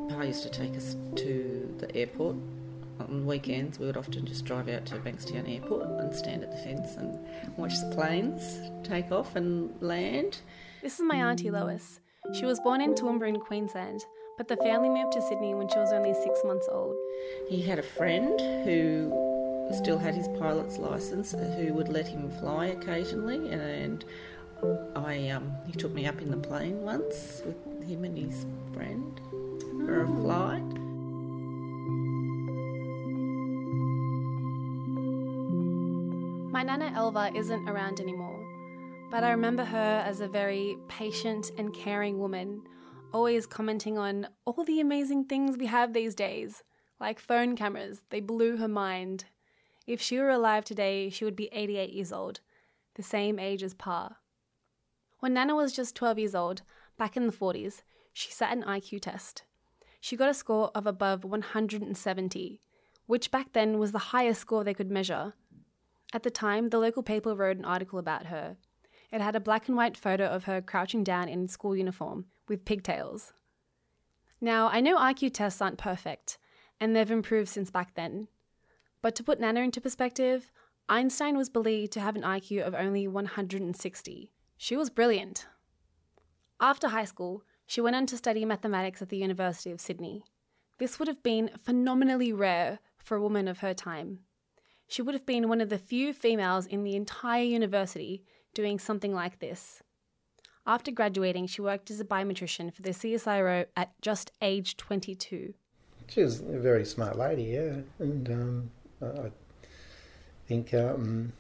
Pa 0.10 0.22
used 0.22 0.44
to 0.44 0.50
take 0.50 0.76
us 0.76 0.98
to 1.16 1.74
the 1.78 1.96
airport 1.96 2.36
on 3.00 3.26
weekends. 3.26 3.80
We 3.80 3.86
would 3.86 3.96
often 3.96 4.26
just 4.26 4.44
drive 4.44 4.68
out 4.68 4.86
to 4.88 4.96
Bankstown 4.96 5.50
Airport 5.50 5.88
and 6.02 6.14
stand 6.14 6.44
at 6.44 6.52
the 6.52 6.58
fence 6.58 6.98
and 6.98 7.18
watch 7.56 7.80
the 7.80 7.90
planes 7.96 8.60
take 8.84 9.14
off 9.14 9.38
and 9.38 9.74
land. 9.82 10.40
This 10.82 11.00
is 11.00 11.06
my 11.06 11.16
auntie 11.16 11.52
Lois. 11.52 12.02
She 12.34 12.44
was 12.44 12.60
born 12.60 12.82
in 12.82 12.96
Toowoomba 12.96 13.30
in 13.30 13.40
Queensland, 13.40 14.04
but 14.38 14.50
the 14.50 14.58
family 14.58 14.90
moved 14.90 15.14
to 15.14 15.22
Sydney 15.22 15.56
when 15.56 15.70
she 15.70 15.80
was 15.80 15.94
only 15.94 16.14
six 16.14 16.38
months 16.44 16.68
old. 16.70 16.98
He 17.48 17.62
had 17.62 17.80
a 17.80 17.84
friend 17.84 18.38
who 18.66 19.30
still 19.74 19.98
had 19.98 20.16
his 20.16 20.28
pilot's 20.40 20.78
license 20.78 21.32
who 21.32 21.74
would 21.74 21.88
let 21.88 22.08
him 22.08 22.30
fly 22.40 22.68
occasionally 22.68 23.52
and 23.52 24.04
I 24.96 25.30
um, 25.30 25.52
he 25.66 25.74
took 25.74 25.94
me 25.94 26.06
up 26.06 26.22
in 26.22 26.30
the 26.30 26.38
plane 26.38 26.82
once 26.82 27.42
with 27.46 27.88
him 27.88 28.04
and 28.04 28.18
his 28.18 28.46
friend 28.74 29.20
for 29.86 30.04
a 30.04 30.08
flight. 30.08 30.80
My 36.52 36.64
Nana 36.64 36.92
Elva 36.94 37.32
isn't 37.34 37.70
around 37.70 38.02
anymore, 38.02 38.46
but 39.10 39.24
I 39.24 39.32
remember 39.32 39.64
her 39.64 40.04
as 40.06 40.20
a 40.20 40.28
very 40.28 40.78
patient 40.90 41.52
and 41.58 41.74
caring 41.74 42.20
woman, 42.20 42.62
always 43.14 43.46
commenting 43.46 43.98
on 43.98 44.28
all 44.46 44.66
the 44.66 44.82
amazing 44.82 45.26
things 45.26 45.58
we 45.58 45.68
have 45.68 45.94
these 45.94 46.16
days, 46.16 46.64
like 47.00 47.20
phone 47.20 47.56
cameras. 47.56 48.04
They 48.10 48.20
blew 48.20 48.58
her 48.58 48.68
mind. 48.68 49.26
If 49.88 50.02
she 50.02 50.20
were 50.20 50.30
alive 50.30 50.66
today, 50.66 51.10
she 51.10 51.24
would 51.24 51.36
be 51.36 51.50
88 51.54 51.94
years 51.94 52.12
old, 52.12 52.42
the 52.96 53.04
same 53.04 53.40
age 53.40 53.64
as 53.64 53.74
Pa. 53.74 54.18
When 55.20 55.34
Nana 55.34 55.56
was 55.56 55.74
just 55.74 55.96
12 55.96 56.20
years 56.20 56.36
old, 56.36 56.62
back 56.98 57.18
in 57.18 57.28
the 57.28 57.34
40s, 57.34 57.82
she 58.14 58.32
sat 58.32 58.56
an 58.56 58.64
IQ 58.64 59.02
test. 59.02 59.44
She 60.00 60.16
got 60.16 60.30
a 60.30 60.34
score 60.34 60.72
of 60.74 60.88
above 60.88 61.26
170, 61.26 62.62
which 63.06 63.32
back 63.32 63.52
then 63.52 63.80
was 63.80 63.92
the 63.92 64.00
highest 64.14 64.40
score 64.40 64.64
they 64.64 64.74
could 64.74 64.90
measure. 64.90 65.34
At 66.14 66.24
the 66.24 66.32
time, 66.32 66.68
the 66.68 66.80
local 66.80 67.04
paper 67.04 67.36
wrote 67.36 67.58
an 67.58 67.66
article 67.66 68.00
about 68.00 68.28
her. 68.28 68.56
It 69.12 69.20
had 69.20 69.36
a 69.36 69.42
black 69.42 69.68
and 69.68 69.76
white 69.76 69.98
photo 69.98 70.26
of 70.26 70.46
her 70.46 70.62
crouching 70.62 71.04
down 71.04 71.28
in 71.28 71.48
school 71.48 71.76
uniform 71.76 72.26
with 72.48 72.66
pigtails. 72.66 73.34
Now, 74.40 74.70
I 74.70 74.80
know 74.80 74.98
IQ 74.98 75.34
tests 75.34 75.62
aren't 75.62 75.78
perfect, 75.78 76.38
and 76.80 76.96
they've 76.96 77.12
improved 77.12 77.50
since 77.50 77.70
back 77.70 77.96
then. 77.96 78.30
But 79.02 79.16
to 79.16 79.24
put 79.24 79.40
Nana 79.40 79.62
into 79.62 79.82
perspective, 79.82 80.50
Einstein 80.88 81.36
was 81.36 81.50
believed 81.50 81.92
to 81.94 82.00
have 82.00 82.16
an 82.16 82.22
IQ 82.24 82.66
of 82.66 82.74
only 82.74 83.08
160. 83.08 84.32
She 84.62 84.76
was 84.76 84.90
brilliant. 84.90 85.48
After 86.60 86.90
high 86.90 87.06
school, 87.06 87.44
she 87.66 87.80
went 87.80 87.96
on 87.96 88.06
to 88.08 88.18
study 88.18 88.44
mathematics 88.44 89.02
at 89.02 89.08
the 89.08 89.16
University 89.16 89.72
of 89.72 89.80
Sydney. 89.80 90.26
This 90.80 91.00
would 91.00 91.08
have 91.08 91.24
been 91.24 91.52
phenomenally 91.64 92.34
rare 92.34 92.80
for 92.98 93.16
a 93.16 93.22
woman 93.22 93.48
of 93.48 93.60
her 93.60 93.74
time. 93.74 94.20
She 94.86 95.02
would 95.02 95.16
have 95.16 95.26
been 95.26 95.48
one 95.48 95.62
of 95.62 95.70
the 95.70 95.78
few 95.78 96.12
females 96.12 96.66
in 96.66 96.84
the 96.84 96.98
entire 96.98 97.46
university 97.46 98.26
doing 98.54 98.80
something 98.80 99.14
like 99.14 99.40
this. 99.40 99.82
After 100.68 100.92
graduating, 100.92 101.48
she 101.48 101.62
worked 101.62 101.90
as 101.90 102.02
a 102.02 102.06
biometrician 102.06 102.74
for 102.74 102.82
the 102.82 102.90
CSIRO 102.90 103.66
at 103.78 103.94
just 104.02 104.34
age 104.42 104.76
22. 104.76 105.54
She 106.10 106.22
was 106.22 106.42
a 106.42 106.60
very 106.60 106.84
smart 106.84 107.18
lady, 107.18 107.44
yeah, 107.44 107.78
and 108.00 108.30
um, 108.30 108.72
I 109.02 109.32
think 110.48 110.74
um, 110.74 111.32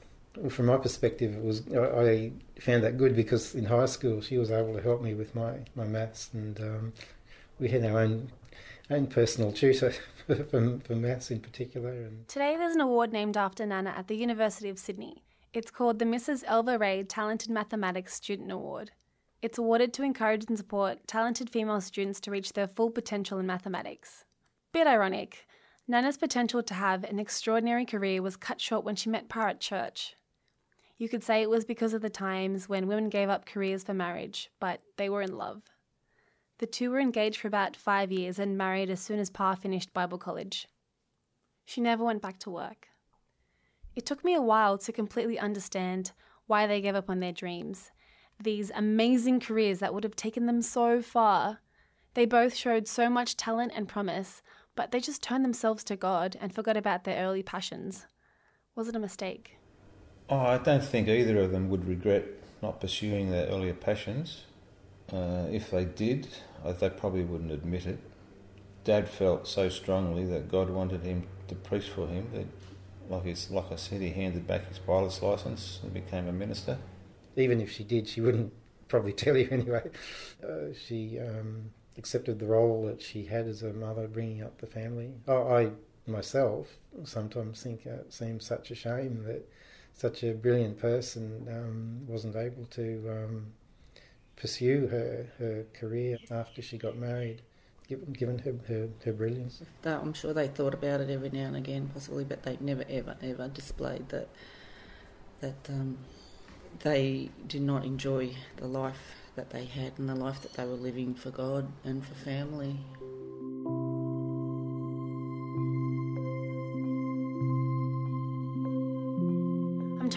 from 0.48 0.68
my 0.68 0.78
perspective, 0.78 1.36
it 1.36 1.44
was 1.44 1.64
I 1.74 2.32
found 2.60 2.84
that 2.84 2.98
good 2.98 3.16
because 3.16 3.56
in 3.56 3.66
high 3.66 3.86
school 3.86 4.22
she 4.22 4.38
was 4.38 4.52
able 4.52 4.74
to 4.74 4.82
help 4.82 5.02
me 5.02 5.14
with 5.14 5.36
my 5.36 5.54
my 5.76 5.86
maths, 5.86 6.30
and 6.34 6.60
um, 6.60 6.94
we 7.60 7.70
had 7.70 7.84
our 7.84 8.00
own 8.00 8.32
own 8.90 9.08
personal 9.08 9.52
tutor 9.52 9.94
for, 10.28 10.80
for 10.80 10.96
maths 10.96 11.32
in 11.32 11.40
particular. 11.40 11.92
And 11.92 12.28
Today, 12.28 12.56
there's 12.58 12.76
an 12.76 12.82
award 12.82 13.12
named 13.12 13.38
after 13.38 13.66
Nana 13.66 13.94
at 13.96 14.08
the 14.08 14.16
University 14.16 14.70
of 14.70 14.80
Sydney. 14.80 15.24
It's 15.54 15.72
called 15.72 16.00
the 16.00 16.06
Mrs. 16.06 16.44
Elva 16.46 16.78
Ray 16.78 17.04
Talented 17.04 17.50
Mathematics 17.50 18.14
Student 18.14 18.52
Award. 18.52 18.92
It's 19.42 19.58
awarded 19.58 19.94
to 19.94 20.04
encourage 20.04 20.46
and 20.48 20.58
support 20.58 21.08
talented 21.08 21.50
female 21.50 21.82
students 21.82 22.20
to 22.22 22.32
reach 22.32 22.54
their 22.54 22.68
full 22.68 22.92
potential 22.92 23.40
in 23.40 23.48
mathematics. 23.48 24.26
Bit 24.74 24.86
ironic, 24.86 25.48
Nana's 25.88 26.18
potential 26.18 26.62
to 26.62 26.74
have 26.76 27.04
an 27.04 27.18
extraordinary 27.18 27.86
career 27.86 28.22
was 28.22 28.38
cut 28.38 28.62
short 28.62 28.84
when 28.84 28.96
she 28.96 29.10
met 29.10 29.28
Pa 29.28 29.48
at 29.48 29.60
church. 29.60 30.16
You 31.00 31.08
could 31.08 31.24
say 31.24 31.42
it 31.42 31.50
was 31.50 31.64
because 31.64 31.94
of 31.94 32.02
the 32.02 32.10
times 32.10 32.68
when 32.68 32.86
women 32.86 33.08
gave 33.08 33.30
up 33.30 33.46
careers 33.46 33.86
for 33.86 33.94
marriage, 33.94 34.52
but 34.60 34.82
they 34.98 35.10
were 35.10 35.22
in 35.22 35.38
love. 35.38 35.64
The 36.58 36.68
two 36.68 36.92
were 36.92 37.00
engaged 37.00 37.40
for 37.40 37.48
about 37.48 37.78
five 37.78 38.12
years 38.12 38.38
and 38.38 38.58
married 38.58 38.90
as 38.90 39.00
soon 39.00 39.18
as 39.18 39.30
Pa 39.30 39.56
finished 39.56 39.94
Bible 39.94 40.18
college. 40.18 40.68
She 41.64 41.80
never 41.80 42.04
went 42.04 42.22
back 42.22 42.38
to 42.40 42.50
work. 42.50 42.90
It 43.96 44.06
took 44.06 44.26
me 44.26 44.36
a 44.36 44.42
while 44.42 44.78
to 44.78 44.92
completely 44.92 45.40
understand 45.40 46.12
why 46.48 46.68
they 46.68 46.82
gave 46.82 46.96
up 46.96 47.10
on 47.10 47.22
their 47.22 47.32
dreams, 47.32 47.92
these 48.38 48.70
amazing 48.76 49.40
careers 49.40 49.80
that 49.80 49.94
would 49.94 50.04
have 50.04 50.18
taken 50.18 50.48
them 50.48 50.62
so 50.62 51.02
far. 51.02 51.60
They 52.14 52.26
both 52.26 52.56
showed 52.56 52.90
so 52.90 53.10
much 53.10 53.38
talent 53.38 53.72
and 53.74 53.88
promise, 53.88 54.42
but 54.76 54.92
they 54.92 55.00
just 55.00 55.24
turned 55.24 55.46
themselves 55.46 55.86
to 55.86 55.96
God 55.96 56.36
and 56.42 56.54
forgot 56.54 56.76
about 56.76 57.06
their 57.06 57.24
early 57.24 57.42
passions. 57.42 58.06
Was 58.76 58.90
it 58.90 58.98
a 58.98 59.00
mistake? 59.00 59.59
Oh, 60.30 60.38
I 60.38 60.60
don't 60.60 60.84
think 60.84 61.08
either 61.08 61.40
of 61.40 61.52
them 61.52 61.70
would 61.70 61.88
regret 61.88 62.26
not 62.62 62.80
pursuing 62.80 63.32
their 63.32 63.48
earlier 63.48 63.74
passions. 63.74 64.44
Uh, 65.12 65.48
if 65.52 65.72
they 65.72 65.86
did, 65.86 66.28
they 66.64 66.90
probably 66.92 67.24
wouldn't 67.24 67.52
admit 67.52 67.88
it. 67.88 68.00
Dad 68.84 69.10
felt 69.10 69.48
so 69.48 69.70
strongly 69.70 70.26
that 70.26 70.48
God 70.48 70.70
wanted 70.70 71.02
him 71.02 71.28
to 71.48 71.56
preach 71.56 71.90
for 71.90 72.08
him 72.08 72.28
that, 72.34 72.46
like, 73.12 73.26
it's, 73.26 73.50
like 73.50 73.72
I 73.72 73.76
said, 73.76 74.02
he 74.02 74.12
handed 74.12 74.46
back 74.46 74.68
his 74.68 74.78
pilot's 74.78 75.22
license 75.24 75.80
and 75.82 75.94
became 75.94 76.28
a 76.28 76.32
minister. 76.32 76.78
Even 77.36 77.60
if 77.60 77.72
she 77.72 77.84
did, 77.84 78.08
she 78.08 78.22
wouldn't 78.22 78.54
probably 78.88 79.14
tell 79.14 79.36
you 79.36 79.48
anyway. 79.52 79.90
Uh, 80.44 80.74
she 80.86 81.18
um, 81.20 81.72
accepted 81.98 82.38
the 82.38 82.46
role 82.46 82.86
that 82.86 83.02
she 83.02 83.26
had 83.26 83.48
as 83.48 83.64
a 83.64 83.74
mother, 83.74 84.08
bringing 84.08 84.44
up 84.44 84.62
the 84.62 84.68
family. 84.68 85.12
Oh, 85.28 85.52
I 85.52 85.72
myself 86.06 86.78
sometimes 87.04 87.62
think 87.62 87.86
it 87.86 88.14
seems 88.14 88.46
such 88.46 88.72
a 88.72 88.76
shame 88.76 89.24
that 89.26 89.48
such 90.00 90.24
a 90.24 90.34
brilliant 90.34 90.80
person 90.80 91.46
um, 91.52 92.08
wasn't 92.08 92.36
able 92.36 92.64
to 92.66 93.04
um, 93.10 93.48
pursue 94.38 94.88
her, 94.88 95.28
her 95.38 95.66
career 95.78 96.18
after 96.32 96.62
she 96.62 96.78
got 96.78 96.96
married, 96.96 97.42
given, 97.86 98.14
given 98.14 98.40
her, 98.40 98.54
her, 98.70 98.88
her 99.04 99.12
brilliance. 99.12 99.62
I'm 99.84 100.14
sure 100.14 100.34
they 100.34 100.48
thought 100.48 100.74
about 100.74 101.02
it 101.02 101.10
every 101.10 101.30
now 101.30 101.48
and 101.48 101.58
again, 101.58 101.90
possibly, 101.94 102.24
but 102.24 102.44
they 102.44 102.58
never, 102.62 102.86
ever, 102.90 103.18
ever 103.22 103.50
displayed 103.50 104.08
that 104.10 104.30
that 105.42 105.70
um, 105.70 105.98
they 106.80 107.30
did 107.48 107.62
not 107.62 107.86
enjoy 107.86 108.36
the 108.58 108.68
life 108.68 109.16
that 109.36 109.50
they 109.52 109.64
had 109.64 109.94
and 109.98 110.10
the 110.10 110.16
life 110.16 110.42
that 110.42 110.54
they 110.54 110.66
were 110.66 110.74
living 110.74 111.14
for 111.14 111.30
God 111.30 111.72
and 111.86 112.06
for 112.06 112.14
family. 112.14 112.78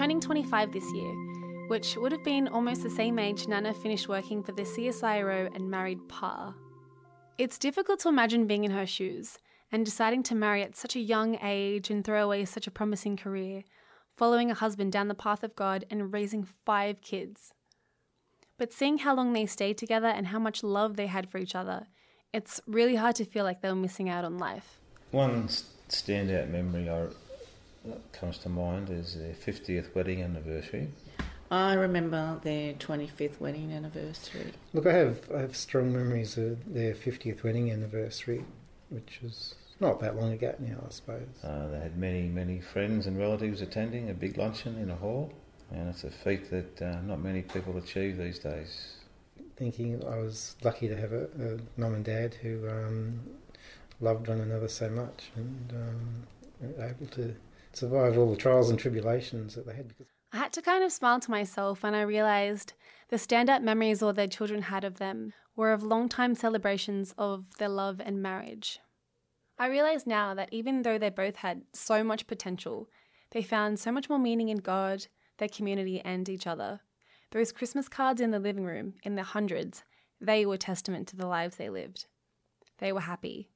Turning 0.02 0.18
25 0.18 0.72
this 0.72 0.92
year, 0.94 1.14
which 1.68 1.96
would 1.96 2.10
have 2.10 2.24
been 2.24 2.48
almost 2.48 2.82
the 2.82 2.90
same 2.90 3.20
age 3.20 3.46
Nana 3.46 3.72
finished 3.72 4.08
working 4.08 4.42
for 4.42 4.50
the 4.50 4.64
CSIRO 4.64 5.54
and 5.54 5.70
married 5.70 6.08
Pa. 6.08 6.52
It's 7.38 7.56
difficult 7.56 8.00
to 8.00 8.08
imagine 8.08 8.48
being 8.48 8.64
in 8.64 8.72
her 8.72 8.84
shoes 8.84 9.38
and 9.70 9.84
deciding 9.84 10.24
to 10.24 10.34
marry 10.34 10.64
at 10.64 10.76
such 10.76 10.96
a 10.96 11.00
young 11.00 11.38
age 11.40 11.88
and 11.88 12.04
throw 12.04 12.24
away 12.24 12.44
such 12.46 12.66
a 12.66 12.70
promising 12.72 13.16
career, 13.16 13.62
following 14.16 14.50
a 14.50 14.54
husband 14.54 14.90
down 14.90 15.06
the 15.06 15.14
path 15.14 15.44
of 15.44 15.54
God 15.54 15.84
and 15.88 16.12
raising 16.12 16.48
five 16.66 17.00
kids. 17.00 17.52
But 18.58 18.72
seeing 18.72 18.98
how 18.98 19.14
long 19.14 19.32
they 19.32 19.46
stayed 19.46 19.78
together 19.78 20.08
and 20.08 20.26
how 20.26 20.40
much 20.40 20.64
love 20.64 20.96
they 20.96 21.06
had 21.06 21.30
for 21.30 21.38
each 21.38 21.54
other, 21.54 21.86
it's 22.32 22.60
really 22.66 22.96
hard 22.96 23.14
to 23.16 23.24
feel 23.24 23.44
like 23.44 23.60
they 23.60 23.68
were 23.68 23.76
missing 23.76 24.08
out 24.08 24.24
on 24.24 24.36
life. 24.36 24.80
One 25.12 25.46
standout 25.88 26.50
memory 26.50 26.90
I, 26.90 27.06
that 27.84 28.12
comes 28.12 28.38
to 28.38 28.48
mind 28.48 28.90
is 28.90 29.16
their 29.16 29.34
50th 29.34 29.94
wedding 29.94 30.22
anniversary. 30.22 30.88
I 31.50 31.74
remember 31.74 32.40
their 32.42 32.72
25th 32.74 33.38
wedding 33.38 33.72
anniversary. 33.72 34.52
Look, 34.72 34.86
I 34.86 34.94
have 34.94 35.30
I 35.34 35.40
have 35.40 35.54
strong 35.54 35.92
memories 35.92 36.38
of 36.38 36.72
their 36.72 36.94
50th 36.94 37.42
wedding 37.42 37.70
anniversary, 37.70 38.44
which 38.88 39.20
was 39.22 39.54
not 39.78 40.00
that 40.00 40.16
long 40.16 40.32
ago 40.32 40.54
now, 40.60 40.78
I 40.86 40.90
suppose. 40.90 41.28
Uh, 41.44 41.68
they 41.68 41.80
had 41.80 41.98
many, 41.98 42.22
many 42.28 42.60
friends 42.60 43.06
and 43.06 43.18
relatives 43.18 43.60
attending 43.60 44.08
a 44.08 44.14
big 44.14 44.38
luncheon 44.38 44.78
in 44.78 44.88
a 44.90 44.96
hall, 44.96 45.32
and 45.70 45.88
it's 45.88 46.04
a 46.04 46.10
feat 46.10 46.50
that 46.50 46.80
uh, 46.80 47.02
not 47.02 47.20
many 47.20 47.42
people 47.42 47.76
achieve 47.76 48.16
these 48.16 48.38
days. 48.38 48.94
Thinking 49.56 50.02
I 50.06 50.16
was 50.18 50.56
lucky 50.62 50.88
to 50.88 50.96
have 50.96 51.12
a, 51.12 51.24
a 51.24 51.58
mum 51.80 51.94
and 51.94 52.04
dad 52.04 52.34
who 52.34 52.66
um, 52.68 53.20
loved 54.00 54.28
one 54.28 54.40
another 54.40 54.68
so 54.68 54.88
much 54.88 55.30
and 55.36 55.72
um, 55.72 56.22
were 56.60 56.84
able 56.84 57.06
to 57.06 57.34
survive 57.76 58.18
all 58.18 58.30
the 58.30 58.36
trials 58.36 58.70
and 58.70 58.78
tribulations 58.78 59.54
that 59.54 59.66
they 59.66 59.74
had. 59.74 59.88
Because 59.88 60.06
I 60.32 60.38
had 60.38 60.52
to 60.54 60.62
kind 60.62 60.82
of 60.82 60.92
smile 60.92 61.20
to 61.20 61.30
myself 61.30 61.82
when 61.82 61.94
I 61.94 62.02
realised 62.02 62.72
the 63.08 63.16
standout 63.16 63.62
memories 63.62 64.02
all 64.02 64.12
their 64.12 64.26
children 64.26 64.62
had 64.62 64.84
of 64.84 64.98
them 64.98 65.34
were 65.54 65.72
of 65.72 65.82
long 65.82 66.08
time 66.08 66.34
celebrations 66.34 67.14
of 67.18 67.56
their 67.58 67.68
love 67.68 68.00
and 68.04 68.22
marriage. 68.22 68.80
I 69.58 69.66
realise 69.66 70.06
now 70.06 70.34
that 70.34 70.48
even 70.50 70.82
though 70.82 70.98
they 70.98 71.10
both 71.10 71.36
had 71.36 71.62
so 71.72 72.02
much 72.02 72.26
potential, 72.26 72.88
they 73.30 73.42
found 73.42 73.78
so 73.78 73.92
much 73.92 74.08
more 74.08 74.18
meaning 74.18 74.48
in 74.48 74.58
God, 74.58 75.06
their 75.38 75.48
community, 75.48 76.00
and 76.00 76.28
each 76.28 76.46
other. 76.46 76.80
Those 77.30 77.52
Christmas 77.52 77.88
cards 77.88 78.20
in 78.20 78.30
the 78.30 78.38
living 78.38 78.64
room, 78.64 78.94
in 79.02 79.14
the 79.14 79.22
hundreds, 79.22 79.84
they 80.20 80.46
were 80.46 80.56
testament 80.56 81.08
to 81.08 81.16
the 81.16 81.26
lives 81.26 81.56
they 81.56 81.70
lived. 81.70 82.06
They 82.78 82.92
were 82.92 83.00
happy. 83.00 83.50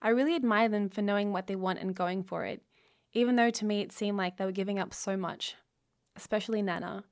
I 0.00 0.10
really 0.10 0.34
admire 0.34 0.68
them 0.68 0.88
for 0.88 1.02
knowing 1.02 1.32
what 1.32 1.46
they 1.46 1.56
want 1.56 1.78
and 1.78 1.94
going 1.94 2.24
for 2.24 2.44
it, 2.44 2.62
even 3.12 3.36
though 3.36 3.50
to 3.50 3.64
me 3.64 3.80
it 3.80 3.92
seemed 3.92 4.16
like 4.16 4.36
they 4.36 4.44
were 4.44 4.52
giving 4.52 4.78
up 4.78 4.94
so 4.94 5.16
much, 5.16 5.56
especially 6.16 6.62
Nana. 6.62 7.04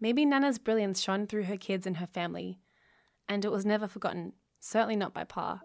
Maybe 0.00 0.24
Nana's 0.24 0.58
brilliance 0.58 1.00
shone 1.00 1.26
through 1.26 1.44
her 1.44 1.56
kids 1.56 1.86
and 1.86 1.98
her 1.98 2.06
family, 2.06 2.58
and 3.28 3.44
it 3.44 3.52
was 3.52 3.66
never 3.66 3.86
forgotten, 3.86 4.32
certainly 4.58 4.96
not 4.96 5.12
by 5.12 5.24
Pa, 5.24 5.60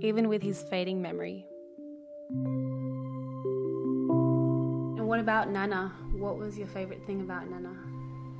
even 0.00 0.28
with 0.28 0.42
his 0.42 0.62
fading 0.70 1.02
memory. 1.02 1.44
And 4.98 5.06
what 5.08 5.20
about 5.20 5.50
Nana? 5.50 5.92
What 6.12 6.38
was 6.38 6.56
your 6.56 6.68
favourite 6.68 7.04
thing 7.06 7.20
about 7.20 7.50
Nana? 7.50 7.74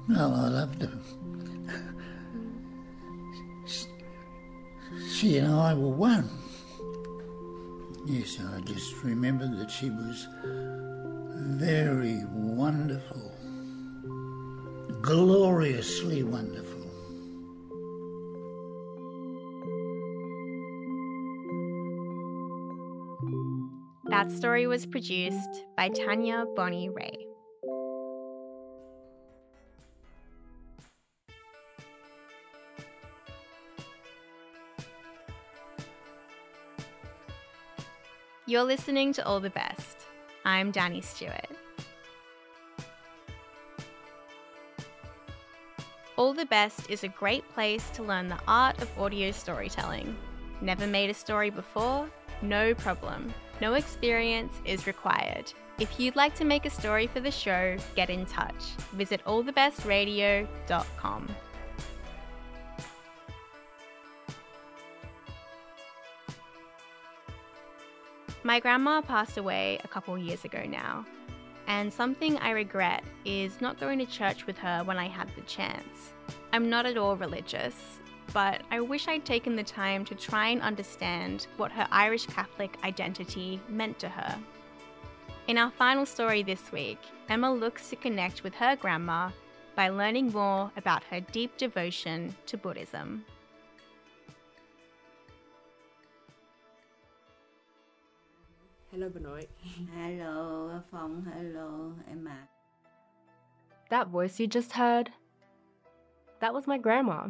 Well, 0.09 0.35
I 0.35 0.49
loved 0.49 0.83
her. 0.83 0.99
Mm. 2.37 2.61
She 5.11 5.39
and 5.39 5.53
I 5.53 5.75
were 5.75 5.89
one. 5.89 6.29
Yes, 8.07 8.39
I 8.39 8.61
just 8.61 9.03
remember 9.03 9.47
that 9.57 9.71
she 9.71 9.89
was 9.89 10.29
very 11.37 12.23
wonderful, 12.33 13.33
gloriously 15.01 16.23
wonderful. 16.23 16.83
That 24.05 24.31
story 24.31 24.67
was 24.67 24.85
produced 24.85 25.65
by 25.77 25.89
Tanya 25.89 26.45
Bonnie 26.55 26.91
Ray. 26.91 27.34
You're 38.55 38.63
listening 38.63 39.13
to 39.15 39.27
All 39.27 39.41
the 39.41 39.51
Best. 39.51 40.07
I'm 40.45 40.71
Danny 40.71 41.01
Stewart. 41.01 41.49
All 46.15 46.33
the 46.33 46.47
Best 46.47 46.89
is 46.89 47.03
a 47.03 47.09
great 47.09 47.43
place 47.53 47.91
to 47.95 48.05
learn 48.05 48.29
the 48.29 48.39
art 48.47 48.81
of 48.81 48.97
audio 48.97 49.33
storytelling. 49.33 50.17
Never 50.61 50.87
made 50.87 51.11
a 51.11 51.15
story 51.15 51.51
before? 51.51 52.09
No 52.43 52.75
problem. 52.75 53.35
No 53.61 53.75
experience 53.75 54.53
is 54.65 54.87
required. 54.87 55.53
If 55.81 55.99
you'd 55.99 56.15
like 56.15 56.37
to 56.37 56.45
make 56.45 56.65
a 56.65 56.71
story 56.71 57.09
for 57.09 57.19
the 57.19 57.33
show, 57.33 57.77
get 57.97 58.09
in 58.09 58.25
touch. 58.25 58.77
Visit 58.93 59.21
allthebestradio.com. 59.25 61.29
My 68.47 68.61
grandma 68.61 69.01
passed 69.01 69.39
away 69.39 69.81
a 69.85 69.89
couple 69.89 70.19
years 70.19 70.45
ago 70.45 70.65
now, 70.67 71.07
and 71.67 71.91
something 71.91 72.37
I 72.41 72.51
regret 72.51 73.03
is 73.25 73.63
not 73.63 73.81
going 73.81 73.99
to 74.01 74.05
church 74.05 74.47
with 74.47 74.59
her 74.59 74.83
when 74.85 74.99
I 74.99 75.09
had 75.09 75.31
the 75.35 75.41
chance. 75.47 76.13
I'm 76.53 76.69
not 76.69 76.85
at 76.85 76.99
all 76.99 77.17
religious, 77.17 77.75
but 78.35 78.61
I 78.71 78.83
wish 78.83 79.09
I'd 79.09 79.25
taken 79.25 79.57
the 79.57 79.65
time 79.65 80.05
to 80.05 80.15
try 80.15 80.49
and 80.49 80.61
understand 80.61 81.47
what 81.57 81.73
her 81.73 81.89
Irish 81.91 82.27
Catholic 82.27 82.77
identity 82.85 83.63
meant 83.67 83.99
to 84.01 84.11
her. 84.11 84.39
In 85.49 85.57
our 85.57 85.71
final 85.71 86.05
story 86.05 86.43
this 86.43 86.71
week, 86.71 86.99
Emma 87.31 87.51
looks 87.51 87.89
to 87.89 87.97
connect 87.97 88.45
with 88.45 88.53
her 88.57 88.77
grandma 88.77 89.31
by 89.75 89.89
learning 89.89 90.33
more 90.33 90.71
about 90.77 91.03
her 91.05 91.21
deep 91.21 91.57
devotion 91.57 92.37
to 92.45 92.59
Buddhism. 92.59 93.25
Hello 98.95 99.09
Bà 99.15 99.21
nội. 99.21 99.47
Hello, 99.95 100.81
Phong. 100.91 101.25
Hello, 101.25 101.93
Emma. 102.11 102.37
That 103.91 104.09
voice 104.09 104.39
you 104.39 104.47
just 104.47 104.73
heard, 104.73 105.11
that 106.41 106.55
was 106.55 106.69
my 106.69 106.79
grandma, 106.79 107.27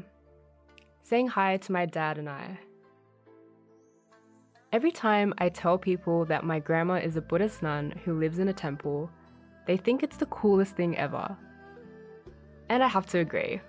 saying 1.02 1.28
hi 1.28 1.56
to 1.56 1.72
my 1.72 1.86
dad 1.86 2.18
and 2.18 2.28
I. 2.28 2.58
Every 4.72 4.90
time 4.90 5.32
I 5.38 5.48
tell 5.48 5.78
people 5.78 6.26
that 6.26 6.44
my 6.44 6.58
grandma 6.58 6.94
is 6.94 7.16
a 7.16 7.22
Buddhist 7.22 7.62
nun 7.62 7.94
who 8.04 8.20
lives 8.20 8.38
in 8.38 8.48
a 8.48 8.52
temple, 8.52 9.08
they 9.66 9.78
think 9.78 10.02
it's 10.02 10.18
the 10.18 10.26
coolest 10.26 10.76
thing 10.76 10.98
ever. 10.98 11.34
And 12.68 12.82
I 12.84 12.88
have 12.88 13.06
to 13.06 13.20
agree. 13.20 13.62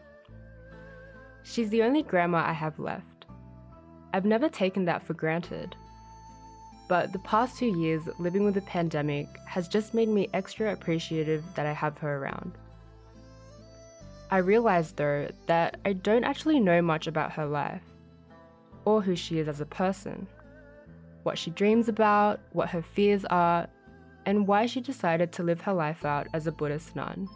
She's 1.44 1.70
the 1.70 1.84
only 1.84 2.04
grandma 2.04 2.44
I 2.46 2.54
have 2.54 2.78
left. 2.78 3.26
I've 4.14 4.26
never 4.26 4.50
taken 4.50 4.84
that 4.86 5.02
for 5.02 5.14
granted. 5.14 5.78
But 6.88 7.12
the 7.14 7.20
past 7.20 7.58
two 7.58 7.80
years 7.80 8.04
living 8.20 8.46
with 8.46 8.54
the 8.54 8.62
pandemic 8.62 9.28
has 9.48 9.68
just 9.68 9.94
made 9.94 10.10
me 10.10 10.30
extra 10.34 10.72
appreciative 10.72 11.44
that 11.56 11.66
I 11.66 11.74
have 11.74 11.98
her 11.98 12.18
around. 12.18 12.52
I 14.30 14.38
realized 14.38 14.98
though 14.98 15.30
that 15.48 15.80
I 15.86 15.94
don't 15.94 16.24
actually 16.24 16.60
know 16.60 16.82
much 16.82 17.08
about 17.08 17.32
her 17.34 17.46
life, 17.46 17.82
or 18.86 19.02
who 19.02 19.16
she 19.16 19.40
is 19.40 19.48
as 19.48 19.62
a 19.62 19.66
person, 19.66 20.28
what 21.24 21.38
she 21.38 21.50
dreams 21.52 21.90
about, 21.90 22.40
what 22.52 22.70
her 22.70 22.82
fears 22.82 23.26
are, 23.26 23.68
and 24.26 24.48
why 24.48 24.66
she 24.66 24.82
decided 24.82 25.32
to 25.32 25.44
live 25.44 25.62
her 25.62 25.74
life 25.74 26.06
out 26.06 26.28
as 26.34 26.48
a 26.48 26.52
Buddhist 26.52 26.96
nun. 26.96 27.28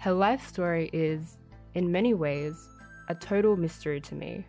Her 0.00 0.12
life 0.12 0.46
story 0.46 0.88
is, 0.94 1.36
in 1.74 1.92
many 1.92 2.14
ways, 2.14 2.54
a 3.08 3.14
total 3.14 3.56
mystery 3.56 4.00
to 4.02 4.14
me. 4.14 4.46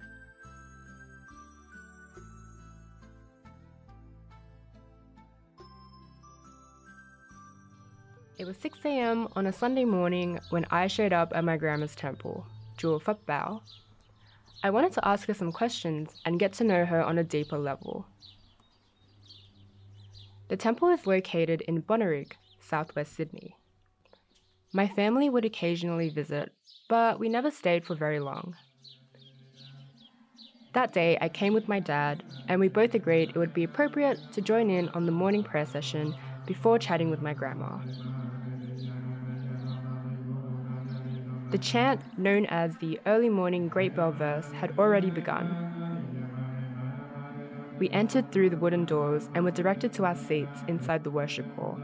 It 8.41 8.47
was 8.47 8.57
6 8.57 8.79
a.m. 8.85 9.27
on 9.35 9.45
a 9.45 9.53
Sunday 9.53 9.85
morning 9.85 10.39
when 10.49 10.65
I 10.71 10.87
showed 10.87 11.13
up 11.13 11.31
at 11.35 11.43
my 11.43 11.57
grandma's 11.57 11.93
temple, 11.93 12.47
Chùa 12.75 12.99
Pháp 12.99 13.17
Bảo. 13.27 13.61
I 14.63 14.71
wanted 14.71 14.93
to 14.93 15.07
ask 15.07 15.27
her 15.27 15.35
some 15.35 15.51
questions 15.51 16.09
and 16.25 16.39
get 16.39 16.51
to 16.53 16.63
know 16.63 16.83
her 16.85 17.03
on 17.03 17.19
a 17.19 17.23
deeper 17.23 17.59
level. 17.59 18.07
The 20.47 20.57
temple 20.57 20.89
is 20.89 21.05
located 21.05 21.61
in 21.67 21.83
Bonnyrigg, 21.83 22.31
southwest 22.59 23.13
Sydney. 23.13 23.57
My 24.73 24.87
family 24.87 25.29
would 25.29 25.45
occasionally 25.45 26.09
visit, 26.09 26.51
but 26.89 27.19
we 27.19 27.29
never 27.29 27.51
stayed 27.51 27.85
for 27.85 27.93
very 27.93 28.19
long. 28.19 28.55
That 30.73 30.93
day, 30.93 31.15
I 31.21 31.29
came 31.29 31.53
with 31.53 31.67
my 31.67 31.79
dad, 31.79 32.23
and 32.47 32.59
we 32.59 32.69
both 32.69 32.95
agreed 32.95 33.29
it 33.29 33.37
would 33.37 33.53
be 33.53 33.65
appropriate 33.65 34.17
to 34.31 34.41
join 34.41 34.71
in 34.71 34.89
on 34.95 35.05
the 35.05 35.11
morning 35.11 35.43
prayer 35.43 35.67
session 35.67 36.15
before 36.47 36.79
chatting 36.79 37.11
with 37.11 37.21
my 37.21 37.35
grandma. 37.35 37.77
The 41.51 41.57
chant, 41.57 41.99
known 42.17 42.45
as 42.45 42.77
the 42.77 42.97
early 43.05 43.27
morning 43.27 43.67
Great 43.67 43.93
Bell 43.93 44.13
verse, 44.13 44.49
had 44.53 44.79
already 44.79 45.09
begun. 45.09 45.67
We 47.77 47.89
entered 47.89 48.31
through 48.31 48.51
the 48.51 48.57
wooden 48.57 48.85
doors 48.85 49.27
and 49.35 49.43
were 49.43 49.51
directed 49.51 49.91
to 49.93 50.05
our 50.05 50.15
seats 50.15 50.59
inside 50.69 51.03
the 51.03 51.11
worship 51.11 51.53
hall. 51.57 51.77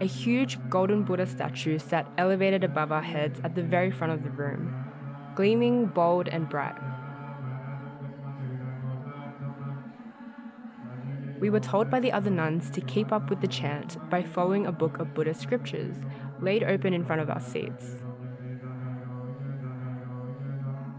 A 0.00 0.04
huge 0.04 0.58
golden 0.70 1.02
Buddha 1.02 1.26
statue 1.26 1.80
sat 1.80 2.06
elevated 2.16 2.62
above 2.62 2.92
our 2.92 3.02
heads 3.02 3.40
at 3.42 3.56
the 3.56 3.64
very 3.64 3.90
front 3.90 4.12
of 4.12 4.22
the 4.22 4.30
room, 4.30 4.72
gleaming 5.34 5.86
bold 5.86 6.28
and 6.28 6.48
bright. 6.48 6.76
We 11.40 11.50
were 11.50 11.60
told 11.60 11.90
by 11.90 11.98
the 11.98 12.12
other 12.12 12.30
nuns 12.30 12.70
to 12.70 12.80
keep 12.80 13.10
up 13.10 13.28
with 13.28 13.40
the 13.40 13.48
chant 13.48 13.98
by 14.08 14.22
following 14.22 14.66
a 14.66 14.72
book 14.72 14.98
of 15.00 15.14
Buddhist 15.14 15.40
scriptures 15.40 15.96
laid 16.40 16.62
open 16.62 16.92
in 16.92 17.04
front 17.04 17.20
of 17.20 17.30
our 17.30 17.40
seats. 17.40 17.96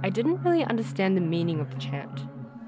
I 0.04 0.10
didn't 0.10 0.44
really 0.44 0.64
understand 0.64 1.18
the 1.18 1.22
meaning 1.22 1.60
of 1.60 1.70
the 1.70 1.78
chant, 1.78 2.24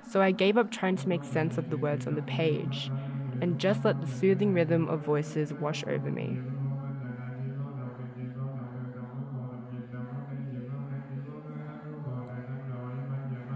so 0.09 0.21
I 0.21 0.31
gave 0.31 0.57
up 0.57 0.71
trying 0.71 0.95
to 0.97 1.07
make 1.07 1.23
sense 1.23 1.57
of 1.57 1.69
the 1.69 1.77
words 1.77 2.07
on 2.07 2.15
the 2.15 2.21
page 2.23 2.91
and 3.41 3.59
just 3.59 3.85
let 3.85 4.01
the 4.01 4.07
soothing 4.07 4.53
rhythm 4.53 4.87
of 4.89 5.05
voices 5.05 5.53
wash 5.53 5.83
over 5.87 6.11
me. 6.11 6.39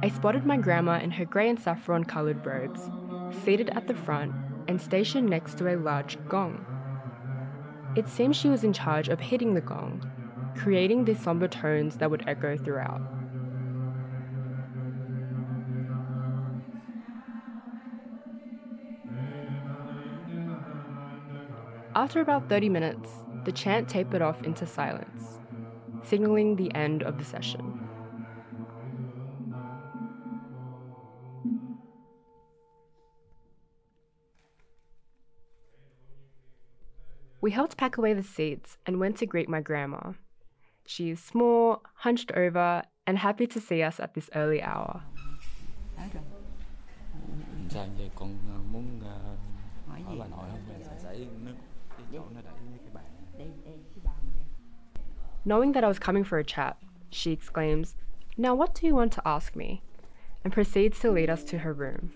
I 0.04 0.10
spotted 0.10 0.46
my 0.46 0.58
grandma 0.58 1.00
in 1.00 1.12
her 1.12 1.26
grey 1.26 1.50
and 1.50 1.60
saffron 1.60 2.04
coloured 2.04 2.46
robes, 2.46 2.90
seated 3.44 3.70
at 3.70 3.88
the 3.88 3.96
front 3.96 4.34
and 4.68 4.80
stationed 4.80 5.30
next 5.30 5.58
to 5.58 5.74
a 5.74 5.78
large 5.78 6.18
gong. 6.28 6.73
It 7.96 8.08
seemed 8.08 8.36
she 8.36 8.50
was 8.50 8.64
in 8.64 8.74
charge 8.74 9.08
of 9.08 9.20
hitting 9.20 9.54
the 9.54 9.62
gong, 9.62 10.04
creating 10.58 11.06
the 11.06 11.14
somber 11.14 11.48
tones 11.48 11.98
that 11.98 12.10
would 12.10 12.24
echo 12.28 12.58
throughout. 12.58 13.02
After 21.96 22.22
about 22.22 22.50
30 22.50 22.70
minutes, 22.70 23.12
the 23.46 23.52
chant 23.52 23.88
tapered 23.88 24.22
off 24.22 24.42
into 24.44 24.66
silence, 24.66 25.40
signaling 26.04 26.56
the 26.56 26.74
end 26.74 27.04
of 27.04 27.20
the 27.20 27.24
session. 27.24 27.73
We 37.44 37.52
helped 37.52 37.76
pack 37.76 37.98
away 37.98 38.14
the 38.14 38.24
seats 38.24 38.78
and 38.86 39.02
went 39.02 39.18
to 39.18 39.26
greet 39.26 39.50
my 39.50 39.60
grandma. 39.60 40.14
She 40.86 41.10
is 41.10 41.20
small, 41.20 41.84
hunched 41.96 42.32
over, 42.32 42.84
and 43.06 43.18
happy 43.18 43.48
to 43.48 43.60
see 43.60 43.84
us 43.84 44.00
at 44.00 44.14
this 44.14 44.30
early 44.34 44.62
hour. 44.62 45.04
Knowing 55.44 55.74
that 55.74 55.84
I 55.84 55.88
was 55.90 56.00
coming 56.00 56.24
for 56.24 56.40
a 56.40 56.46
chat, 56.46 56.78
she 57.10 57.34
exclaims, 57.34 57.96
Now 58.38 58.56
what 58.56 58.74
do 58.74 58.88
you 58.88 58.96
want 58.96 59.12
to 59.14 59.28
ask 59.28 59.54
me? 59.54 59.84
and 60.46 60.54
proceeds 60.54 61.00
to 61.00 61.12
lead 61.12 61.30
us 61.30 61.44
to 61.46 61.58
her 61.60 61.74
room. 61.74 62.14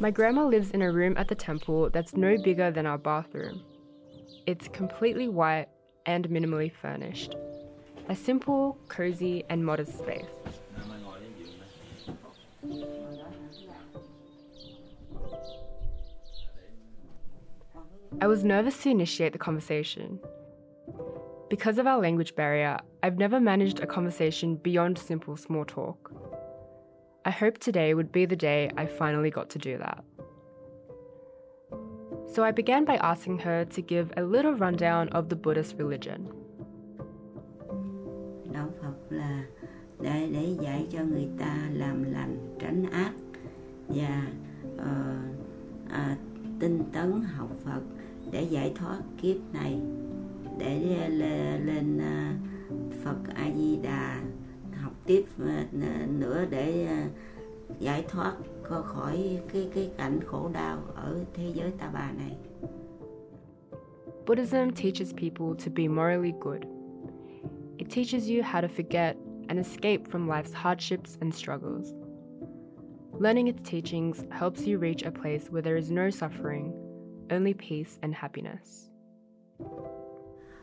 My 0.00 0.10
grandma 0.10 0.44
lives 0.44 0.72
in 0.72 0.82
a 0.82 0.90
room 0.90 1.16
at 1.16 1.28
the 1.28 1.36
temple 1.36 1.88
that's 1.90 2.16
no 2.16 2.36
bigger 2.42 2.70
than 2.70 2.84
our 2.84 2.98
bathroom. 2.98 3.62
It's 4.44 4.66
completely 4.68 5.28
white 5.28 5.68
and 6.04 6.28
minimally 6.28 6.72
furnished. 6.72 7.36
A 8.08 8.16
simple, 8.16 8.76
cozy, 8.88 9.44
and 9.48 9.64
modest 9.64 9.96
space. 9.96 10.24
I 18.20 18.26
was 18.26 18.44
nervous 18.44 18.82
to 18.82 18.90
initiate 18.90 19.32
the 19.32 19.38
conversation. 19.38 20.18
Because 21.48 21.78
of 21.78 21.86
our 21.86 22.00
language 22.00 22.34
barrier, 22.34 22.78
I've 23.02 23.18
never 23.18 23.38
managed 23.38 23.78
a 23.78 23.86
conversation 23.86 24.56
beyond 24.56 24.98
simple 24.98 25.36
small 25.36 25.64
talk. 25.64 26.10
I 27.26 27.30
hoped 27.30 27.60
today 27.62 27.94
would 27.94 28.12
be 28.12 28.26
the 28.26 28.36
day 28.36 28.70
I 28.76 28.84
finally 28.86 29.30
got 29.30 29.48
to 29.50 29.58
do 29.58 29.78
that. 29.78 30.04
So 32.34 32.44
I 32.44 32.50
began 32.50 32.84
by 32.84 32.96
asking 32.96 33.38
her 33.38 33.64
to 33.64 33.80
give 33.82 34.12
a 34.16 34.22
little 34.22 34.54
rundown 34.54 35.08
of 35.10 35.28
the 35.28 35.36
Buddhist 35.36 35.76
religion. 35.78 36.28
đạo 38.52 38.68
Phật 38.82 38.94
là 39.10 39.44
để 40.00 40.28
để 40.32 40.56
dạy 40.60 40.86
cho 40.90 41.04
người 41.04 41.28
ta 41.38 41.68
làm 41.72 42.12
lành 42.12 42.56
tránh 42.58 42.84
ác 42.90 43.12
và 45.88 46.16
tấn 46.92 47.22
học 47.22 47.48
Phật 47.64 47.82
để 48.30 48.42
giải 48.42 48.72
thoát 48.74 48.98
kiếp 49.22 49.36
này 49.52 49.80
để 50.58 50.78
lên, 51.08 51.66
lên 51.66 52.00
Phật 53.04 53.18
A 53.34 53.50
Di 53.56 53.76
Đà 53.82 54.20
tiếp 55.06 55.24
nữa 56.18 56.44
để 56.50 56.88
giải 57.78 58.04
thoát 58.08 58.34
khỏi 58.62 59.40
cái 59.52 59.68
cái 59.74 59.90
cảnh 59.96 60.20
khổ 60.26 60.50
đau 60.52 60.78
ở 60.94 61.24
thế 61.34 61.52
giới 61.54 61.70
ta 61.70 61.90
bà 61.94 62.12
này. 62.12 62.36
Buddhism 64.26 64.70
teaches 64.70 65.12
people 65.12 65.54
to 65.64 65.70
be 65.74 65.88
morally 65.88 66.32
good. 66.40 66.62
It 67.78 67.90
teaches 67.90 68.30
you 68.30 68.42
how 68.42 68.60
to 68.60 68.68
forget 68.68 69.16
and 69.48 69.58
escape 69.58 70.08
from 70.10 70.28
life's 70.28 70.54
hardships 70.54 71.18
and 71.20 71.34
struggles. 71.34 71.92
Learning 73.20 73.46
its 73.48 73.62
teachings 73.62 74.24
helps 74.30 74.66
you 74.66 74.78
reach 74.78 75.02
a 75.02 75.10
place 75.10 75.50
where 75.50 75.62
there 75.62 75.76
is 75.76 75.90
no 75.90 76.10
suffering, 76.10 76.72
only 77.30 77.54
peace 77.54 77.98
and 78.02 78.14
happiness. 78.14 78.90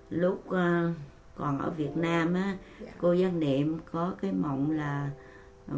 lúc 0.09 0.49
ờ, 0.49 0.93
còn 1.41 1.59
ở 1.59 1.69
Việt 1.69 1.97
Nam 1.97 2.33
á 2.33 2.57
cô 2.97 3.13
giác 3.13 3.33
niệm 3.33 3.77
có 3.91 4.13
cái 4.21 4.31
mộng 4.31 4.71
là 4.71 5.09
ờ, 5.67 5.75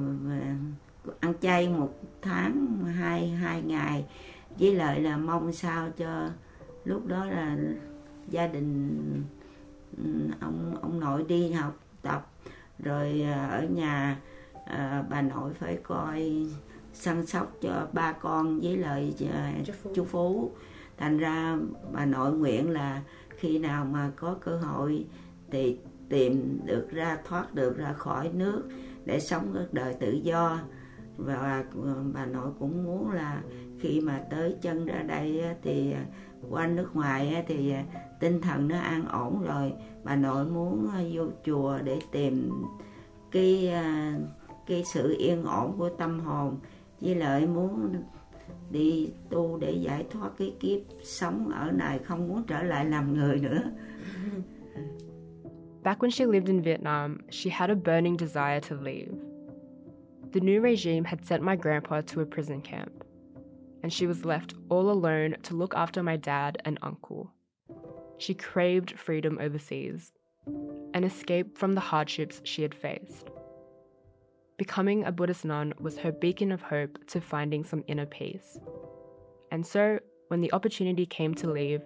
ăn 1.20 1.34
chay 1.42 1.70
một 1.70 1.94
tháng 2.22 2.84
hai 2.86 3.30
hai 3.30 3.62
ngày. 3.62 4.06
Với 4.60 4.76
lại 4.76 5.02
là 5.02 5.18
mong 5.18 5.54
sao 5.54 5.90
cho 5.98 6.30
lúc 6.86 7.08
đó 7.08 7.26
là 7.26 7.58
gia 8.30 8.48
đình 8.48 9.00
ừ, 9.98 10.04
ông 10.40 10.76
ông 10.82 11.00
nội 11.00 11.26
đi 11.28 11.52
học 11.52 11.80
tập. 12.02 12.28
Rồi 12.80 13.22
ờ, 13.22 13.50
ở 13.50 13.64
nhà 13.64 14.18
ờ, 14.66 15.04
bà 15.10 15.22
nội 15.22 15.54
phải 15.54 15.78
coi 15.84 16.48
săn 16.94 17.26
sóc 17.26 17.52
cho 17.62 17.88
ba 17.94 18.12
con 18.12 18.60
với 18.60 18.78
lại 18.78 19.14
ờ, 19.34 19.74
chú 19.96 20.04
Phú. 20.04 20.52
Thành 20.98 21.18
ra 21.18 21.58
bà 21.94 22.06
nội 22.06 22.34
nguyện 22.34 22.70
là 22.70 23.02
khi 23.30 23.60
nào 23.60 23.86
mà 23.86 24.12
có 24.16 24.36
cơ 24.46 24.58
hội 24.58 25.06
thì 25.54 25.78
tìm 26.10 26.60
được 26.66 26.88
ra, 26.92 27.18
thoát 27.26 27.54
được 27.54 27.78
ra 27.78 27.94
khỏi 27.94 28.30
nước 28.34 28.64
để 29.06 29.20
sống 29.20 29.52
cuộc 29.54 29.74
đời 29.74 29.94
tự 29.94 30.12
do. 30.12 30.60
Và 31.18 31.64
bà 32.14 32.26
nội 32.26 32.52
cũng 32.60 32.84
muốn 32.84 33.12
là 33.12 33.42
khi 33.80 34.02
mà 34.02 34.22
tới 34.30 34.56
chân 34.62 34.86
ra 34.86 35.04
đây 35.04 35.44
thì 35.62 35.94
qua 36.50 36.68
nước 36.68 36.96
ngoài 36.96 37.44
thì 37.48 37.74
tinh 38.20 38.42
thần 38.42 38.68
nó 38.68 38.80
an 38.80 39.08
ổn 39.08 39.44
rồi. 39.44 39.74
Bà 40.04 40.16
nội 40.16 40.46
muốn 40.46 40.90
vô 41.14 41.24
chùa 41.46 41.80
để 41.84 42.00
tìm 42.12 42.52
cái 43.32 43.70
à, 43.70 44.18
cái 44.68 44.84
sự 44.94 45.16
yên 45.20 45.44
ổn 45.44 45.78
của 45.78 45.90
tâm 45.90 46.20
hồn. 46.20 46.58
Với 47.02 47.16
lại 47.16 47.48
muốn 47.48 47.96
đi 48.72 49.10
tu 49.30 49.58
để 49.58 49.72
giải 49.72 50.06
thoát 50.12 50.30
cái 50.38 50.56
kiếp 50.60 50.82
sống 51.04 51.50
ở 51.50 51.72
này, 51.72 52.00
không 52.00 52.28
muốn 52.28 52.44
trở 52.48 52.64
lại 52.64 52.86
làm 52.86 53.14
người 53.14 53.40
nữa. 53.40 53.62
Back 55.84 56.02
when 56.02 56.12
she 56.12 56.26
lived 56.26 56.48
in 56.48 56.62
Vietnam, 56.62 57.22
she 57.30 57.50
had 57.50 57.70
a 57.70 57.76
burning 57.76 58.16
desire 58.16 58.62
to 58.62 58.76
leave. 58.76 59.14
the 60.32 60.40
new 60.40 60.62
regime 60.62 61.04
had 61.04 61.24
sent 61.24 61.44
my 61.44 61.56
grandpa 61.56 62.02
to 62.02 62.22
a 62.22 62.26
prison 62.26 62.60
camp, 62.62 63.04
and 63.84 63.94
she 63.94 64.08
was 64.08 64.26
left 64.26 64.56
all 64.70 64.90
alone 64.90 65.36
to 65.44 65.56
look 65.56 65.76
after 65.76 66.02
my 66.02 66.18
dad 66.18 66.60
and 66.66 66.80
uncle. 66.82 67.32
She 68.18 68.34
craved 68.34 68.98
freedom 68.98 69.38
overseas, 69.40 70.12
an 70.96 71.04
escape 71.04 71.58
from 71.58 71.76
the 71.76 71.82
hardships 71.82 72.42
she 72.44 72.64
had 72.64 72.74
faced. 72.74 73.30
Becoming 74.58 75.04
a 75.04 75.12
Buddhist 75.12 75.46
nun 75.46 75.74
was 75.80 76.00
her 76.00 76.12
beacon 76.12 76.52
of 76.52 76.62
hope 76.62 76.98
to 77.08 77.22
finding 77.22 77.64
some 77.64 77.84
inner 77.88 78.06
peace. 78.08 78.58
And 79.52 79.66
so, 79.66 80.00
when 80.30 80.42
the 80.42 80.54
opportunity 80.54 81.06
came 81.06 81.36
to 81.36 81.52
leave, 81.52 81.84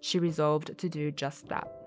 she 0.00 0.20
resolved 0.20 0.78
to 0.78 0.88
do 0.88 1.10
just 1.10 1.48
that. 1.48 1.77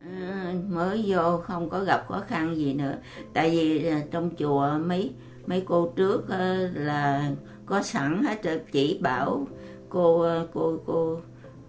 Ờ, 0.00 0.52
mới 0.68 1.04
vô 1.06 1.38
không 1.38 1.70
có 1.70 1.84
gặp 1.84 2.04
khó 2.08 2.22
khăn 2.28 2.56
gì 2.56 2.74
nữa. 2.74 2.94
Tại 3.32 3.50
vì 3.50 3.86
ờ, 3.86 3.96
trong 4.10 4.30
chùa 4.38 4.78
mấy 4.86 5.10
mấy 5.46 5.62
cô 5.66 5.92
trước 5.96 6.28
ờ, 6.28 6.68
là 6.74 7.30
có 7.66 7.82
sẵn 7.82 8.22
hết 8.22 8.42
rồi. 8.42 8.60
Chỉ 8.72 8.98
bảo 9.02 9.46
cô 9.88 10.26
cô 10.54 10.78
cô 10.86 11.20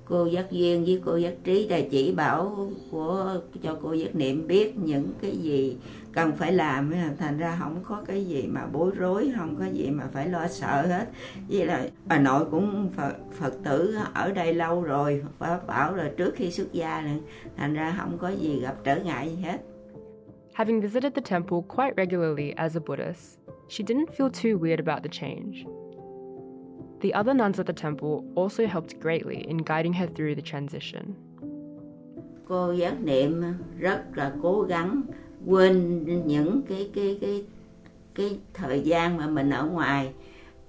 cô 0.05 0.25
giác 0.25 0.51
duyên 0.51 0.85
với 0.85 1.01
cô 1.05 1.15
giác 1.15 1.33
trí 1.43 1.67
là 1.67 1.79
chỉ 1.91 2.11
bảo 2.11 2.71
của, 2.91 3.35
cho 3.63 3.77
cô 3.81 3.93
giác 3.93 4.15
niệm 4.15 4.47
biết 4.47 4.77
những 4.77 5.07
cái 5.21 5.31
gì 5.31 5.77
cần 6.13 6.35
phải 6.35 6.51
làm 6.53 6.93
thành 7.19 7.37
ra 7.37 7.55
không 7.59 7.83
có 7.83 8.03
cái 8.07 8.25
gì 8.25 8.47
mà 8.47 8.65
bối 8.65 8.91
rối 8.95 9.31
không 9.37 9.55
có 9.55 9.65
gì 9.65 9.89
mà 9.89 10.03
phải 10.13 10.29
lo 10.29 10.47
sợ 10.47 10.87
hết 10.87 11.05
với 11.49 11.65
là 11.65 11.87
bà 12.05 12.19
nội 12.19 12.45
cũng 12.51 12.89
phật, 12.95 13.13
phật 13.31 13.53
tử 13.63 13.97
ở 14.13 14.31
đây 14.31 14.53
lâu 14.53 14.83
rồi 14.83 15.23
và 15.39 15.59
bảo 15.67 15.95
là 15.95 16.11
trước 16.17 16.33
khi 16.35 16.51
xuất 16.51 16.73
gia 16.73 17.01
nữa 17.01 17.19
thành 17.57 17.73
ra 17.73 17.95
không 17.97 18.17
có 18.17 18.29
gì 18.29 18.59
gặp 18.59 18.75
trở 18.83 18.95
ngại 18.95 19.29
gì 19.29 19.43
hết 19.43 19.57
Having 20.53 20.81
visited 20.81 21.13
the 21.13 21.21
temple 21.21 21.63
quite 21.67 21.93
regularly 21.97 22.51
as 22.51 22.75
a 22.75 22.79
Buddhist, 22.79 23.39
she 23.69 23.83
didn't 23.83 24.09
feel 24.17 24.29
too 24.29 24.59
weird 24.59 24.79
about 24.79 25.03
the 25.03 25.09
change. 25.09 25.65
The 27.01 27.11
other 27.13 27.33
nuns 27.33 27.59
at 27.59 27.67
the 27.67 27.73
temple 27.73 28.23
also 28.35 28.67
helped 28.67 28.99
greatly 28.99 29.37
in 29.47 29.57
guiding 29.57 29.93
her 29.93 30.07
through 30.15 30.35
the 30.35 30.41
transition. 30.41 31.15
Cô 32.47 32.71
giác 32.71 33.01
niệm 33.03 33.43
rất 33.79 34.03
là 34.15 34.33
cố 34.41 34.61
gắng 34.61 35.01
quên 35.45 36.03
những 36.27 36.61
cái 36.61 36.89
cái 36.95 37.17
cái 37.21 37.45
cái 38.15 38.39
thời 38.53 38.81
gian 38.81 39.17
mà 39.17 39.27
mình 39.27 39.49
ở 39.49 39.65
ngoài. 39.65 40.13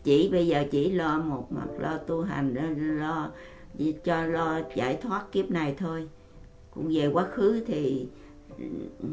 Chỉ 0.05 0.29
bây 0.33 0.47
giờ 0.47 0.65
chỉ 0.71 0.93
lo 0.93 1.19
một 1.19 1.53
mặt, 1.53 1.67
lo 1.79 1.99
tu 1.99 2.23
hành, 2.23 2.55
lo 2.99 3.31
cho 4.05 4.27
lo 4.27 4.61
giải 4.75 4.99
thoát 5.03 5.33
kiếp 5.33 5.51
này 5.51 5.75
thôi. 5.79 6.09
Cũng 6.71 6.89
về 6.93 7.07
quá 7.07 7.25
khứ 7.25 7.63
thì 7.67 8.07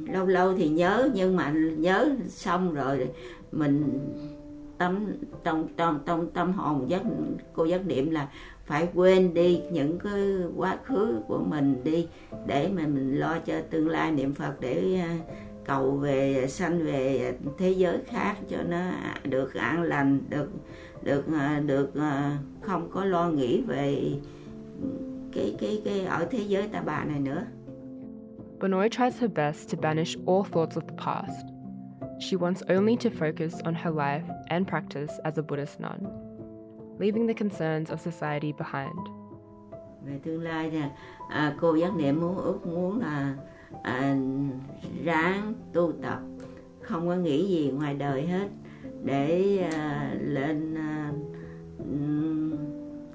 lâu 0.08 0.26
lâu 0.26 0.54
thì 0.58 0.70
nhớ, 0.70 1.10
nhưng 1.14 1.36
mà 1.36 1.52
nhớ 1.78 2.16
xong 2.28 2.74
rồi 2.74 3.10
mình 3.52 4.00
tâm 4.78 5.06
trong 5.44 5.68
trong 5.78 6.00
trong 6.06 6.32
tâm 6.32 6.54
hồn 6.54 6.90
giác 6.90 7.02
cô 7.54 7.66
giác 7.66 7.86
niệm 7.86 8.12
là 8.12 8.30
phải 8.66 8.88
quên 8.94 9.34
đi 9.34 9.62
những 9.72 10.00
cái 10.00 10.22
quá 10.56 10.78
khứ 10.86 11.16
của 11.28 11.40
mình 11.48 11.82
đi, 11.84 12.08
để 12.48 12.70
mà 12.76 12.88
mình 12.88 13.20
lo 13.20 13.40
cho 13.46 13.62
tương 13.70 13.90
lai 13.90 14.12
niệm 14.12 14.34
Phật 14.34 14.54
để 14.60 15.02
cầu 15.70 15.92
về 15.92 16.48
sanh 16.48 16.84
về 16.84 17.34
thế 17.58 17.70
giới 17.70 18.00
khác 18.06 18.36
cho 18.50 18.58
nó 18.64 18.92
được 19.24 19.54
an 19.54 19.84
lành 19.84 20.20
được 20.30 20.50
được 21.04 21.26
được 21.66 21.92
không 22.62 22.90
có 22.92 23.06
lo 23.06 23.30
nghĩ 23.30 23.62
về 23.62 24.14
cái 25.34 25.56
cái 25.60 25.82
cái 25.86 26.06
ở 26.06 26.28
thế 26.32 26.40
giới 26.40 26.68
ta 26.68 26.82
bà 26.82 27.04
này 27.04 27.20
nữa. 27.20 27.46
Benoy 28.62 28.90
tries 28.90 29.22
her 29.22 29.32
best 29.36 29.72
to 29.72 29.82
banish 29.82 30.18
all 30.28 30.44
thoughts 30.52 30.78
of 30.78 30.82
the 30.82 30.96
past. 30.98 31.46
She 32.20 32.38
wants 32.38 32.76
only 32.78 32.96
to 32.96 33.10
focus 33.20 33.64
on 33.64 33.74
her 33.74 33.94
life 33.96 34.28
and 34.48 34.68
practice 34.68 35.14
as 35.24 35.40
a 35.40 35.42
Buddhist 35.42 35.80
nun, 35.80 36.00
leaving 37.00 37.28
the 37.28 37.34
concerns 37.34 37.92
of 37.92 37.98
society 38.12 38.54
behind. 38.58 39.00
Về 40.06 40.20
tương 40.24 40.42
lai 40.42 40.70
thì 40.70 40.80
à, 41.30 41.56
cô 41.62 41.76
giác 41.76 41.96
niệm 41.96 42.22
muốn 42.22 42.38
ước 42.38 42.66
muốn 42.66 43.00
là 43.00 43.36
à, 43.84 44.18
ráng 45.04 45.54
tu 45.74 45.94
tập. 46.02 46.20
Không 46.82 47.08
có 47.08 47.16
nghĩ 47.16 47.48
gì 47.48 47.72
ngoài 47.72 47.94
đời 47.94 48.28
hết. 48.28 48.48
Để 49.04 49.58
à, 49.72 50.16
lên 50.22 50.76
à, 50.76 51.14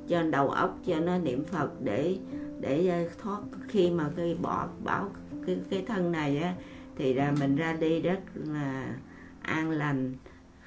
cho 0.08 0.22
đầu 0.22 0.50
óc 0.50 0.78
cho 0.86 1.00
nó 1.00 1.18
niệm 1.18 1.44
Phật 1.44 1.82
để 1.82 2.18
để 2.60 2.88
à, 2.88 3.04
thoát. 3.22 3.40
Khi 3.68 3.90
mà 3.90 4.10
cái 4.16 4.36
bỏ 4.42 4.68
bảo 4.84 5.10
cái 5.46 5.58
cái 5.70 5.84
thân 5.86 6.12
này 6.12 6.38
á 6.38 6.54
thì 6.96 7.14
là 7.14 7.34
mình 7.40 7.56
ra 7.56 7.72
đi 7.72 8.00
rất 8.00 8.20
là 8.34 8.96
an 9.40 9.70
lành. 9.70 10.14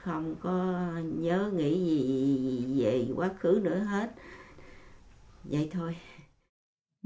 Không 0.03 0.35
có 0.41 0.87
nhớ 1.03 1.51
nghĩ 1.55 1.85
gì 1.85 2.83
về 2.83 3.07
quá 3.15 3.29
khứ 3.39 3.61
nữa 3.63 3.77
hết. 3.77 4.11
Vậy 5.43 5.69
thôi. 5.73 5.95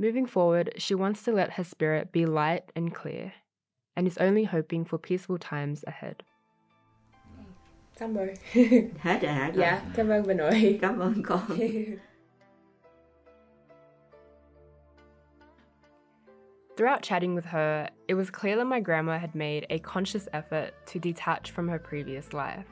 Moving 0.01 0.25
forward, 0.25 0.73
she 0.77 0.95
wants 0.95 1.21
to 1.25 1.31
let 1.31 1.51
her 1.51 1.63
spirit 1.63 2.11
be 2.11 2.25
light 2.25 2.63
and 2.75 2.91
clear, 2.91 3.33
and 3.95 4.07
is 4.07 4.17
only 4.17 4.45
hoping 4.45 4.83
for 4.83 4.97
peaceful 4.97 5.37
times 5.37 5.83
ahead. 5.85 6.23
Cảm 7.99 8.17
ơn. 8.17 8.33
Hết 8.99 9.21
rồi 9.21 9.31
hả 9.31 9.47
con? 9.47 9.59
Dạ, 9.59 9.81
cảm 9.95 10.09
ơn 10.09 10.27
bà 10.27 10.33
nội. 10.33 10.79
Cảm 10.81 10.99
ơn 10.99 11.23
con. 11.23 11.59
Throughout 16.77 17.03
chatting 17.03 17.35
with 17.35 17.45
her, 17.45 17.87
it 18.07 18.15
was 18.15 18.31
clear 18.31 18.55
that 18.55 18.65
my 18.65 18.79
grandma 18.79 19.19
had 19.19 19.35
made 19.35 19.67
a 19.69 19.77
conscious 19.79 20.27
effort 20.33 20.71
to 20.87 20.99
detach 20.99 21.51
from 21.51 21.67
her 21.69 21.79
previous 21.79 22.33
life. 22.33 22.65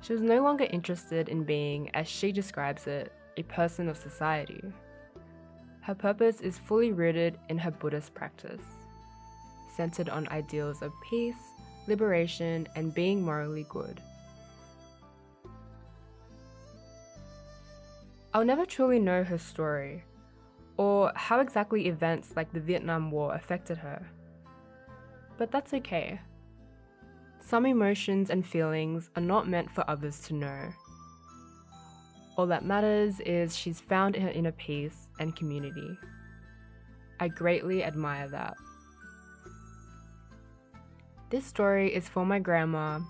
She 0.00 0.14
was 0.14 0.22
no 0.22 0.42
longer 0.44 0.66
interested 0.70 1.28
in 1.28 1.42
being, 1.44 1.90
as 1.94 2.06
she 2.06 2.30
describes 2.30 2.86
it, 2.86 3.10
a 3.36 3.42
person 3.42 3.88
of 3.88 3.96
society. 3.96 4.62
Her 5.88 5.94
purpose 5.94 6.42
is 6.42 6.58
fully 6.58 6.92
rooted 6.92 7.38
in 7.48 7.56
her 7.56 7.70
Buddhist 7.70 8.12
practice, 8.12 8.60
centered 9.74 10.10
on 10.10 10.28
ideals 10.28 10.82
of 10.82 10.92
peace, 11.08 11.54
liberation, 11.86 12.68
and 12.76 12.92
being 12.92 13.22
morally 13.22 13.64
good. 13.70 13.98
I'll 18.34 18.44
never 18.44 18.66
truly 18.66 18.98
know 18.98 19.24
her 19.24 19.38
story, 19.38 20.04
or 20.76 21.10
how 21.14 21.40
exactly 21.40 21.86
events 21.88 22.34
like 22.36 22.52
the 22.52 22.60
Vietnam 22.60 23.10
War 23.10 23.34
affected 23.34 23.78
her. 23.78 24.06
But 25.38 25.50
that's 25.50 25.72
okay. 25.72 26.20
Some 27.40 27.64
emotions 27.64 28.28
and 28.28 28.46
feelings 28.46 29.08
are 29.16 29.22
not 29.22 29.48
meant 29.48 29.70
for 29.70 29.88
others 29.88 30.20
to 30.26 30.34
know. 30.34 30.68
All 32.38 32.46
that 32.46 32.64
matters 32.64 33.18
is 33.26 33.56
she's 33.56 33.80
found 33.80 34.14
her 34.14 34.28
inner 34.28 34.52
peace 34.52 35.08
and 35.18 35.34
community. 35.34 35.98
I 37.18 37.26
greatly 37.26 37.82
admire 37.82 38.28
that. 38.28 38.54
This 41.30 41.44
story 41.44 41.92
is 41.92 42.08
for 42.08 42.24
my 42.24 42.38
grandma, 42.38 43.00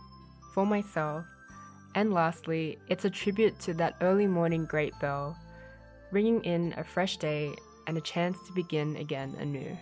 for 0.54 0.64
myself, 0.64 1.26
and 1.94 2.14
lastly, 2.14 2.78
it's 2.88 3.04
a 3.04 3.10
tribute 3.10 3.60
to 3.60 3.74
that 3.74 3.96
early 4.00 4.26
morning 4.26 4.64
great 4.64 4.98
bell, 4.98 5.36
ringing 6.10 6.42
in 6.44 6.72
a 6.78 6.82
fresh 6.82 7.18
day 7.18 7.54
and 7.86 7.98
a 7.98 8.00
chance 8.00 8.38
to 8.46 8.52
begin 8.54 8.96
again 8.96 9.36
anew. 9.38 9.76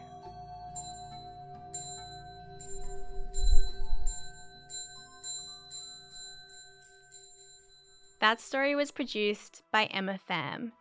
That 8.27 8.41
story 8.41 8.75
was 8.75 8.91
produced 8.91 9.62
by 9.71 9.85
Emma 9.85 10.19
Pham. 10.29 10.73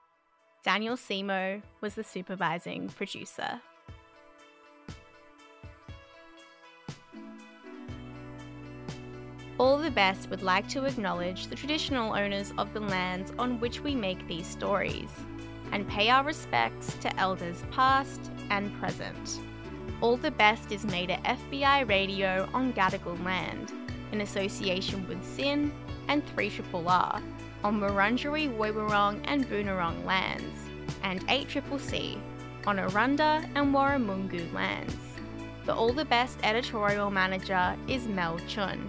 Daniel 0.64 0.96
Simo 0.96 1.62
was 1.80 1.94
the 1.94 2.04
supervising 2.04 2.90
producer. 2.90 3.62
All 9.60 9.78
the 9.78 9.92
Best 9.92 10.32
would 10.32 10.42
like 10.42 10.68
to 10.70 10.86
acknowledge 10.86 11.46
the 11.46 11.56
traditional 11.56 12.16
owners 12.16 12.52
of 12.58 12.74
the 12.74 12.80
lands 12.80 13.32
on 13.38 13.60
which 13.60 13.80
we 13.80 13.94
make 13.94 14.28
these 14.28 14.48
stories 14.48 15.12
and 15.72 15.88
pay 15.88 16.10
our 16.10 16.24
respects 16.24 16.96
to 16.96 17.16
elders 17.20 17.64
past 17.70 18.32
and 18.50 18.74
present. 18.80 19.40
All 20.02 20.18
the 20.18 20.32
Best 20.32 20.72
is 20.72 20.84
made 20.84 21.12
at 21.12 21.24
FBI 21.24 21.88
Radio 21.88 22.50
on 22.56 22.74
Gadigal 22.74 23.24
land 23.24 23.72
in 24.12 24.22
association 24.22 25.08
with 25.08 25.24
SYN 25.24 25.72
and 26.08 26.26
3RRR 26.36 27.35
on 27.66 27.82
Wurundjeri, 27.82 28.56
Woiwurrung 28.56 29.20
and 29.24 29.50
Boonwurrung 29.50 30.06
lands, 30.06 30.56
and 31.02 31.28
8CCC 31.28 32.22
on 32.68 32.78
Arunda 32.78 33.44
and 33.56 33.74
Warramungu 33.74 34.54
lands. 34.54 34.96
The 35.66 35.74
All 35.74 35.92
the 35.92 36.06
Best 36.06 36.38
editorial 36.44 37.10
manager 37.10 37.76
is 37.88 38.06
Mel 38.06 38.38
Chun. 38.48 38.86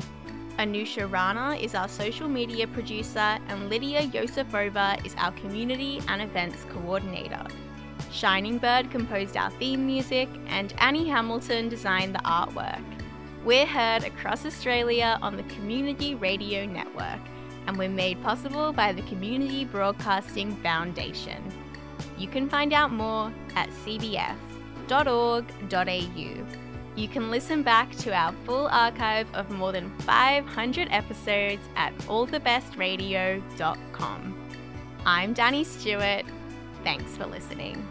Anusha 0.58 1.10
Rana 1.10 1.56
is 1.56 1.74
our 1.74 1.88
social 1.88 2.28
media 2.28 2.66
producer, 2.66 3.38
and 3.48 3.70
Lydia 3.70 4.02
Yosefova 4.08 5.04
is 5.06 5.14
our 5.16 5.32
community 5.32 6.02
and 6.08 6.20
events 6.20 6.66
coordinator. 6.68 7.46
Shining 8.12 8.58
Bird 8.58 8.90
composed 8.90 9.38
our 9.38 9.50
theme 9.52 9.86
music, 9.86 10.28
and 10.48 10.74
Annie 10.80 11.08
Hamilton 11.08 11.70
designed 11.70 12.14
the 12.14 12.26
artwork. 12.26 12.84
We're 13.42 13.64
heard 13.64 14.04
across 14.04 14.44
Australia 14.44 15.18
on 15.22 15.38
the 15.38 15.44
Community 15.44 16.14
Radio 16.14 16.66
Network, 16.66 17.20
and 17.66 17.76
we're 17.76 17.88
made 17.88 18.22
possible 18.22 18.72
by 18.72 18.92
the 18.92 19.02
Community 19.02 19.64
Broadcasting 19.64 20.54
Foundation. 20.56 21.42
You 22.18 22.28
can 22.28 22.48
find 22.48 22.72
out 22.72 22.92
more 22.92 23.32
at 23.54 23.68
cbf.org.au. 23.70 24.36
You 26.96 27.08
can 27.08 27.30
listen 27.30 27.62
back 27.62 27.94
to 27.96 28.14
our 28.14 28.32
full 28.46 28.68
archive 28.68 29.28
of 29.34 29.50
more 29.50 29.72
than 29.72 29.90
500 29.98 30.88
episodes 30.90 31.60
at 31.76 31.94
allthebestradio.com. 31.98 34.50
I'm 35.04 35.34
Danny 35.34 35.64
Stewart. 35.64 36.24
Thanks 36.82 37.14
for 37.16 37.26
listening. 37.26 37.86